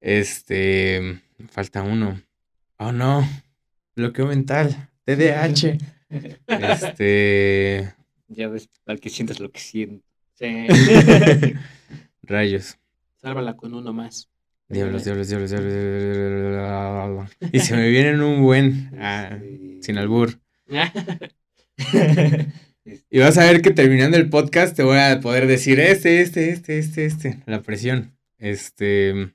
[0.00, 2.20] Este, falta uno.
[2.78, 3.26] Oh, no.
[3.96, 4.88] Bloqueo mental.
[5.04, 5.78] TDAH.
[6.46, 7.92] Este,
[8.32, 10.04] Ya ves, para que sientas lo que siento.
[10.34, 10.46] Sí.
[12.22, 12.78] rayos.
[13.16, 14.28] Sálvala con uno más.
[14.68, 17.30] Diablos, diablos, diablos, diablos, diablos.
[17.52, 19.38] Y se me vienen un buen, ah,
[19.80, 20.40] sin albur.
[23.10, 26.50] Y vas a ver que terminando el podcast te voy a poder decir este, este,
[26.50, 27.42] este, este, este.
[27.46, 28.16] La presión.
[28.38, 29.32] Este,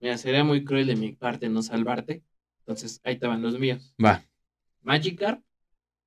[0.00, 2.22] Mira, sería muy cruel de mi parte no salvarte.
[2.60, 3.94] Entonces, ahí te van los míos.
[4.04, 4.24] va.
[4.82, 5.42] Magikarp,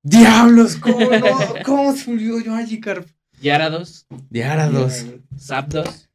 [0.02, 1.54] Diablos, ¿cómo no?
[1.64, 3.08] ¿Cómo se olvidó yo Magikarp?
[3.40, 5.06] Gyarados, Diarados.
[5.38, 6.10] Zapdos,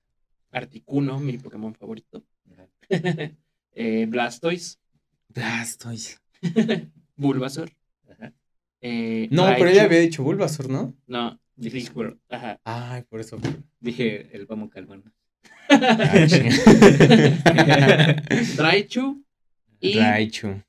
[0.52, 2.24] Articuno, mi Pokémon favorito.
[3.72, 4.78] eh, Blastoise,
[5.30, 6.18] Blastoise.
[7.16, 7.72] Bulbasaur.
[8.10, 8.34] Ajá.
[8.82, 10.94] eh, No, pero ella había dicho Bulbasaur, ¿no?
[11.08, 11.90] No, Dije.
[12.30, 12.60] Ajá.
[12.64, 13.40] Ay, por eso.
[13.80, 15.12] Dije, el vamos calmando.
[18.58, 19.24] Raichu
[19.80, 20.00] y...
[20.00, 20.62] Raichu.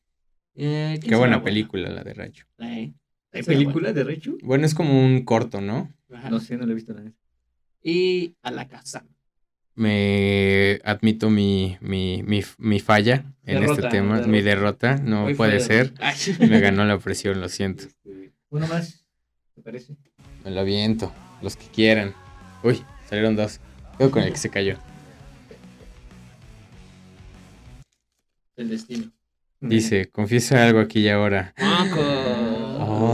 [0.55, 2.47] eh, ¿quién Qué buena película la de Raichu.
[2.59, 2.93] Eh,
[3.33, 4.39] ¿Hay película de Raichu?
[4.43, 5.93] Bueno, es como un corto, ¿no?
[6.13, 6.31] Ajá.
[6.31, 7.13] No sé, no lo he visto nada.
[7.83, 9.07] Y Alakazam.
[9.75, 14.15] Me admito mi, mi, mi, mi falla en Derrota, este tema.
[14.15, 14.29] derrota.
[14.33, 14.97] Mi derrota.
[14.97, 15.93] No Hoy puede de- ser.
[16.41, 17.85] Me ganó la presión, lo siento.
[17.85, 19.05] Este, Uno más,
[19.55, 19.95] ¿te parece?
[20.45, 21.13] Me lo aviento.
[21.43, 22.13] Los que quieran.
[22.65, 23.61] Uy, salieron dos.
[23.99, 24.77] Quedo con el que se cayó.
[28.57, 29.13] El destino.
[29.61, 31.55] Dice, confiesa algo aquí y ahora.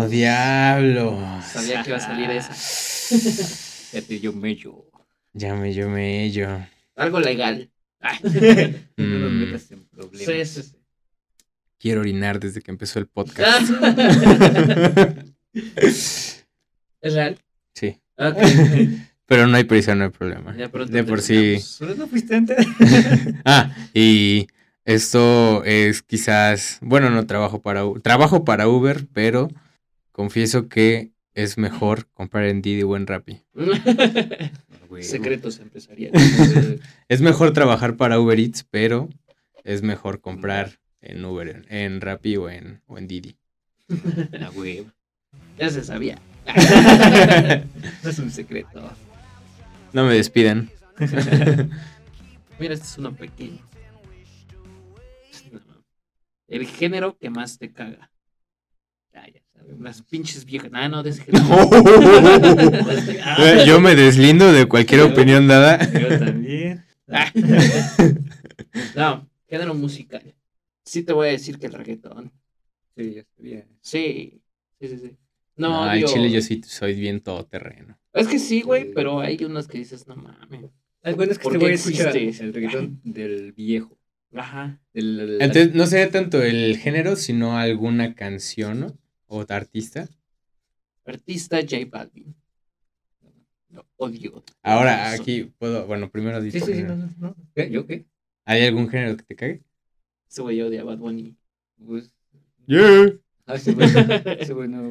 [0.04, 1.40] Oh, diablo.
[1.46, 2.52] Sabía que iba a salir esa.
[2.54, 4.84] Fíjate, yo mello.
[5.32, 6.48] Llame yo me ello.
[6.96, 7.70] Algo legal.
[8.96, 9.40] No nos Mm.
[9.40, 10.26] metas en problemas.
[10.26, 10.76] Sí, sí, sí.
[11.78, 13.68] Quiero orinar desde que empezó el podcast.
[15.54, 16.44] ¿Es
[17.02, 17.38] real?
[17.74, 17.98] sí.
[18.16, 18.36] Ok.
[19.26, 20.54] Pero no hay prisa, no hay problema.
[20.56, 21.32] Ya pronto De por sí.
[21.34, 21.76] terminamos.
[21.80, 22.66] ¿Pero no fuiste antes?
[23.44, 24.46] Ah, y
[24.84, 29.48] esto es quizás, bueno, no trabajo para trabajo para Uber, pero
[30.14, 33.42] confieso que es mejor comprar en Didi o en Rappi.
[35.00, 36.80] Secretos empresariales.
[37.08, 39.08] Es mejor trabajar para Uber Eats, pero
[39.64, 43.36] es mejor comprar en Uber, en Rappi o en, o en Didi.
[44.30, 44.86] La web.
[45.58, 46.18] ya se sabía.
[48.04, 48.92] No es un secreto.
[49.92, 50.70] No me despidan.
[52.60, 53.58] Mira, este es uno pequeño.
[56.46, 58.10] El género que más te caga.
[59.14, 59.43] Ah, ya
[59.80, 60.70] Las pinches viejas.
[60.72, 61.44] Ah, no, de ese género.
[63.38, 65.78] Eh, Yo me deslindo de cualquier opinión dada.
[65.92, 66.84] Yo también.
[68.96, 70.34] No, género musical.
[70.84, 72.32] Sí te voy a decir que el reggaetón.
[72.96, 73.66] Sí, sabía.
[73.80, 74.40] Sí,
[74.80, 75.16] sí, sí, sí.
[75.56, 77.98] No, No, digo, chile yo sí soy bien todoterreno.
[78.12, 80.70] Es que sí, güey, pero hay unos que dices, no mames.
[81.16, 83.96] Bueno, es que ¿Por te voy a escuchar el reggaetón del viejo.
[84.34, 84.80] Ajá.
[84.92, 88.98] Del- Entonces, no sería tanto el género, sino alguna canción ¿no?
[89.26, 90.08] O artista.
[91.06, 92.34] Artista J Balvin.
[93.70, 94.42] Lo odio.
[94.62, 97.36] Ahora, aquí puedo, bueno, primero Sí, sí, sí, no, no, no.
[97.54, 97.70] ¿Qué?
[97.70, 98.04] ¿Yo qué?
[98.44, 99.62] ¿Hay algún género que te cague?
[100.30, 101.36] Ese güey odia a Bad Bunny.
[101.84, 102.12] Pues,
[102.66, 103.12] Yeah.
[103.46, 103.88] ah, ese güey,
[104.38, 104.88] ese güey no, No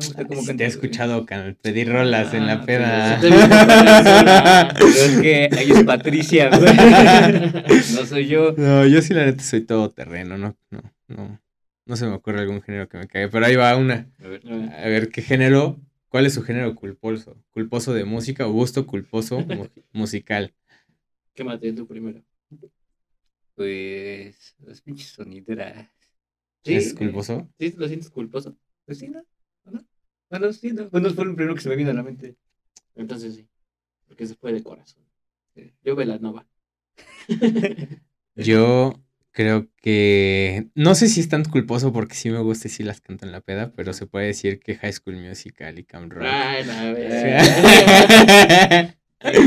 [0.00, 3.18] me gusta cómo Sí, canta, te he escuchado can- pedir rolas en la Ah, peda.
[3.20, 3.36] Pero
[4.88, 6.72] es que ahí es Patricia, güey.
[7.94, 8.52] No soy yo.
[8.56, 11.40] No, yo sí la neta soy todo terreno, no, no, no.
[11.86, 14.10] No se me ocurre algún género que me caiga, pero ahí va una.
[14.22, 14.84] A ver, sola.
[14.84, 15.78] A ver, ¿qué género?
[16.08, 17.36] ¿Cuál es su género culposo?
[17.50, 20.54] ¿Culposo de música o gusto culposo mu- musical?
[21.34, 22.22] Quémate tú primero.
[23.54, 25.88] Pues las pinches sonideras.
[26.64, 27.48] ¿Es culposo?
[27.58, 28.56] ¿Sí lo sientes culposo?
[28.86, 29.22] Pues sí, ¿no?
[29.64, 29.84] ¿O no?
[30.30, 30.88] Bueno, sí, ¿no?
[30.90, 32.36] Bueno, fue el primero que se me vino a la mente.
[32.94, 33.48] Entonces sí.
[34.08, 35.04] Porque se fue de corazón.
[35.82, 36.46] Yo Velanova.
[38.36, 38.94] Yo
[39.34, 40.68] creo que.
[40.74, 43.32] No sé si es tan culposo porque sí me gusta y sí las canto en
[43.32, 46.24] la peda, pero se puede decir que High School Musical y Camp Rock.
[46.26, 46.64] Ay,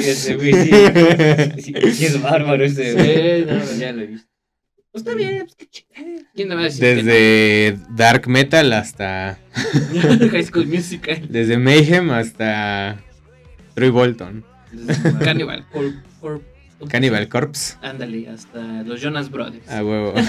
[0.06, 0.54] ese güey
[1.62, 1.74] sí.
[1.94, 3.40] Sí, es bárbaro ese, güey.
[3.42, 3.74] Sí, no, no.
[3.80, 4.28] ya lo he visto.
[4.92, 5.86] Pues está bien, pues qué.
[6.34, 9.38] ¿Quién va a decir que Desde Dark Metal hasta.
[9.94, 10.30] no?
[10.32, 11.28] High School Musical.
[11.30, 12.98] Desde Mayhem hasta.
[13.76, 14.44] Troy Bolton.
[15.24, 16.44] Cannibal Corp-
[16.90, 17.76] Cannibal Corpse.
[17.82, 19.68] Ándale, hasta los Jonas Brothers.
[19.70, 20.14] A huevo.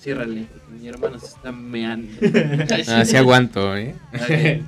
[0.00, 2.08] Ciérrale, porque mi hermano se está meando.
[2.88, 3.94] Ah, sí aguanto, ¿eh?
[4.14, 4.62] Ok.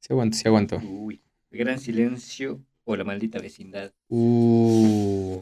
[0.00, 0.76] Sí aguanto, sí aguanto.
[0.84, 3.92] Uy, gran silencio o la maldita vecindad.
[4.08, 5.40] Uh,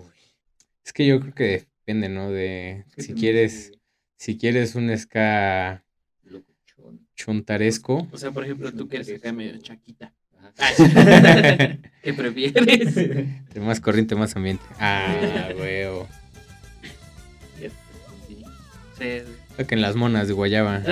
[0.85, 2.31] es que yo creo que depende, ¿no?
[2.31, 3.73] De Es que si quieres,
[4.17, 5.83] si quieres un ska
[6.25, 7.09] locochón.
[7.17, 8.07] chuntaresco.
[8.13, 10.13] O sea, por ejemplo, tú que eres acá medio chaquita.
[12.03, 12.97] ¿Qué prefieres?
[12.97, 14.65] Entre más corriente, más ambiente.
[14.79, 16.09] Ah, huevo.
[18.99, 19.23] Sí.
[19.57, 20.83] Saquen las monas de guayaba.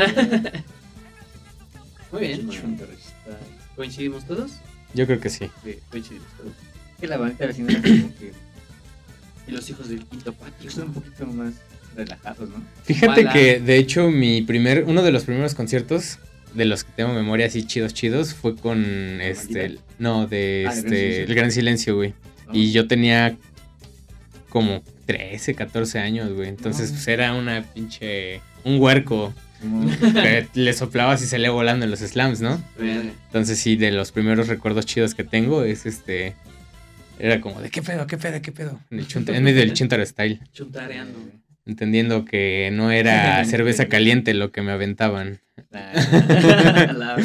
[2.11, 2.49] Muy bien.
[3.77, 4.53] ¿Coincidimos todos?
[4.95, 5.51] Yo creo que sí.
[5.63, 6.53] Sí, coincidimos todos.
[7.01, 8.33] Que la vecindad es como que
[9.47, 10.71] Y los hijos del quinto patio.
[10.71, 11.55] son un poquito más
[11.95, 12.63] relajados, ¿no?
[12.85, 13.33] Fíjate Mala.
[13.33, 16.19] que, de hecho, mi primer, uno de los primeros conciertos
[16.55, 20.73] de los que tengo memoria así chidos, chidos, fue con este, el- no, de Ah,
[20.73, 22.15] ¿El Gran este, el Gran Silencio, güey.
[22.47, 22.55] ¿No?
[22.55, 23.37] Y yo tenía
[24.49, 26.49] como 13, 14 años, güey.
[26.49, 26.97] Entonces, No.
[26.97, 29.35] pues era una pinche, un huerco
[30.15, 32.63] que le soplabas y salía volando en los slams, ¿no?
[32.79, 36.35] Entonces, sí, de los primeros recuerdos chidos que tengo es este,
[37.19, 38.81] era como de qué pedo, qué pedo, qué pedo.
[38.91, 40.41] En, el chunta- en medio del Chuntaro Style.
[40.53, 41.19] Chuntareando.
[41.67, 45.41] entendiendo que no era cerveza caliente lo que me aventaban.
[45.71, 47.17] La,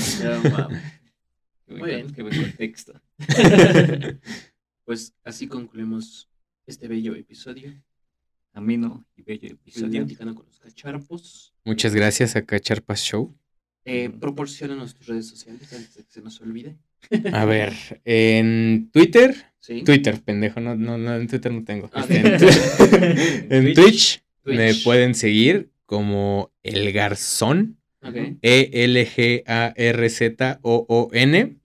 [1.68, 2.14] Muy buen- bien.
[2.14, 3.00] Qué buen contexto.
[4.86, 6.30] Pues así concluimos
[6.68, 7.74] este bello episodio.
[8.52, 10.02] Ameno y bello episodio.
[10.02, 11.54] Platicando con los cacharpos.
[11.64, 13.34] Muchas gracias a Cacharpas Show.
[13.86, 16.76] Eh, proporcionanos tus redes sociales antes de que se nos olvide.
[17.32, 17.74] A ver,
[18.04, 19.84] en Twitter, Sí.
[19.84, 21.90] Twitter, pendejo, no, no, no, en Twitter no tengo.
[21.94, 22.46] Ah, Este, en, tu-
[23.56, 24.84] en Twitch, me Twitch.
[24.84, 27.78] pueden seguir como El Garzón,
[30.34, 31.56] E-L-G-A-R-Z-O-O-N.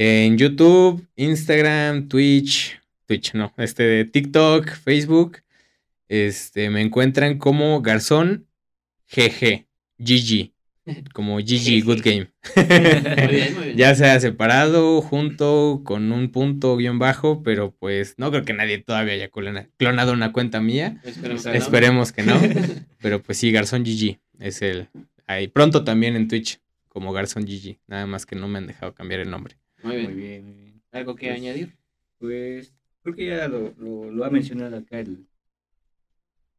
[0.00, 5.38] En YouTube, Instagram, Twitch, Twitch no, este, TikTok, Facebook,
[6.08, 8.46] este, me encuentran como Garzón
[9.12, 9.66] GG,
[9.98, 10.52] GG,
[11.12, 12.30] como GG, Good Game.
[12.56, 13.76] Muy bien, muy bien.
[13.76, 18.78] ya sea separado, junto, con un punto guion bajo, pero pues no creo que nadie
[18.78, 21.00] todavía haya clona- clonado una cuenta mía.
[21.04, 21.54] Esperemos que no.
[21.56, 22.40] Esperemos que no.
[23.00, 24.88] Pero pues sí, Garzón GG es el.
[25.28, 27.78] Ahí pronto también en Twitch, como Garzón GG.
[27.86, 29.56] Nada más que no me han dejado cambiar el nombre.
[29.84, 30.16] Muy Muy bien.
[30.16, 30.82] bien, muy bien.
[30.90, 31.76] ¿Algo que Pues, añadir?
[32.18, 35.26] Pues creo que ya lo, lo, lo ha mencionado acá el,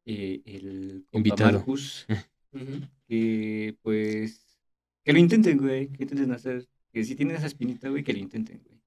[0.05, 1.51] eh, el Invitado.
[1.59, 2.05] Marcus,
[3.07, 4.45] que pues
[5.03, 8.20] que lo intenten, güey, que intenten hacer, que si tienen esa espinita, güey, que lo
[8.20, 8.80] intenten, güey.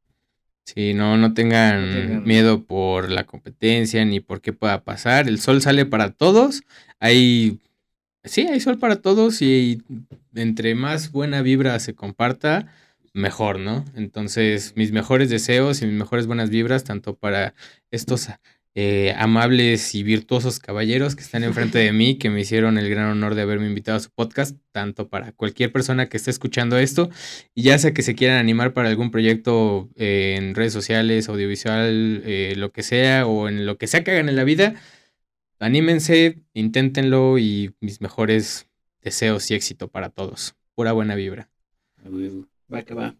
[0.64, 5.26] Sí, no, no tengan, No tengan- miedo por la competencia ni por qué pueda pasar.
[5.28, 6.62] El sol sale para todos.
[7.00, 7.58] Hay.
[8.24, 9.82] Sí, hay sol para todos y
[10.34, 12.68] entre más buena vibra se comparta,
[13.14, 13.84] mejor, ¿no?
[13.94, 17.54] Entonces, mis mejores deseos y mis mejores buenas vibras, tanto para
[17.90, 18.28] estos
[18.74, 23.10] eh, amables y virtuosos caballeros que están enfrente de mí, que me hicieron el gran
[23.10, 27.10] honor de haberme invitado a su podcast, tanto para cualquier persona que esté escuchando esto,
[27.54, 32.22] y ya sea que se quieran animar para algún proyecto eh, en redes sociales, audiovisual,
[32.24, 34.74] eh, lo que sea, o en lo que sea que hagan en la vida,
[35.62, 38.68] anímense, inténtenlo y mis mejores
[39.00, 40.54] deseos y éxito para todos.
[40.74, 41.48] Pura buena vibra.
[42.72, 43.14] Va que va.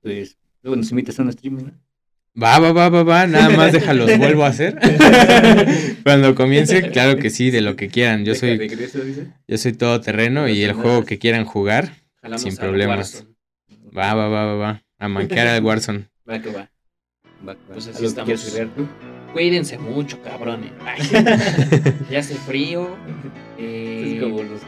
[0.00, 1.72] Pues luego nos invitas a un stream, ¿no?
[2.40, 4.76] Va, va, va, va, va, nada más déjalos, vuelvo a hacer.
[6.02, 8.24] Cuando comience, claro que sí, de lo que quieran.
[8.24, 8.68] Yo soy,
[9.46, 13.24] yo soy todo terreno y el juego que quieran jugar, Jalamos Sin problemas.
[13.96, 14.82] Va, va, va, va, va.
[14.98, 16.08] A manquear al Warzone.
[16.28, 16.70] Va que va.
[17.46, 17.58] Va, va.
[17.72, 18.52] Pues así ¿Algo que estamos.
[18.52, 19.13] quieras?
[19.34, 20.70] Cuídense mucho, cabrones.
[22.10, 22.96] Ya hace frío.
[23.58, 24.62] Es Eh, como los, los-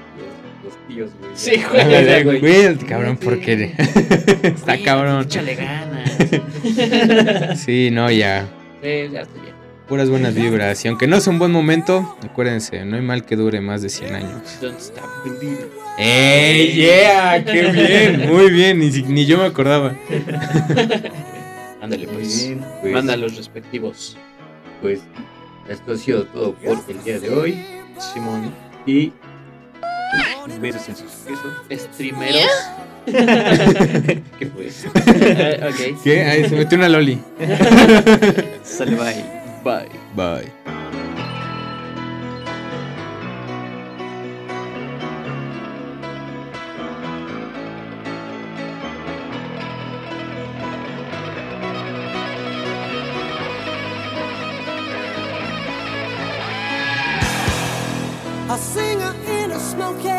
[0.65, 1.31] los tíos, güey.
[1.35, 2.25] Sí, güey.
[2.25, 2.41] Güey.
[2.41, 3.25] güey, cabrón, Sí.
[3.25, 3.73] porque
[4.43, 5.23] está cabrón.
[5.25, 6.11] Échale ganas.
[7.65, 8.47] Sí, no, ya.
[8.83, 9.55] sí, ya estoy bien.
[9.89, 10.85] Puras buenas vibras.
[10.85, 13.89] Y aunque no sea un buen momento, acuérdense, no hay mal que dure más de
[13.89, 14.59] 100 años.
[14.61, 15.69] Don't stop believing.
[15.99, 17.45] ¡Ey, yeah!
[17.45, 18.29] ¡Qué bien!
[18.29, 19.95] Muy bien, ni, ni yo me acordaba.
[21.81, 22.53] Ándale, pues.
[22.81, 24.17] pues, Manda los respectivos.
[24.81, 25.01] Pues
[25.69, 27.65] esto ha sido todo por el día de hoy.
[27.99, 28.53] Simón.
[28.87, 29.13] Y
[30.61, 31.93] besos en sus quesos.
[31.95, 32.51] Streameros.
[33.07, 34.67] ¿Qué fue?
[35.69, 36.03] Ok.
[36.03, 36.23] ¿Qué?
[36.25, 37.21] Ahí se metió una loli.
[38.63, 39.25] Sale bye.
[39.65, 39.89] Bye.
[40.15, 40.66] Bye.
[59.89, 60.16] In a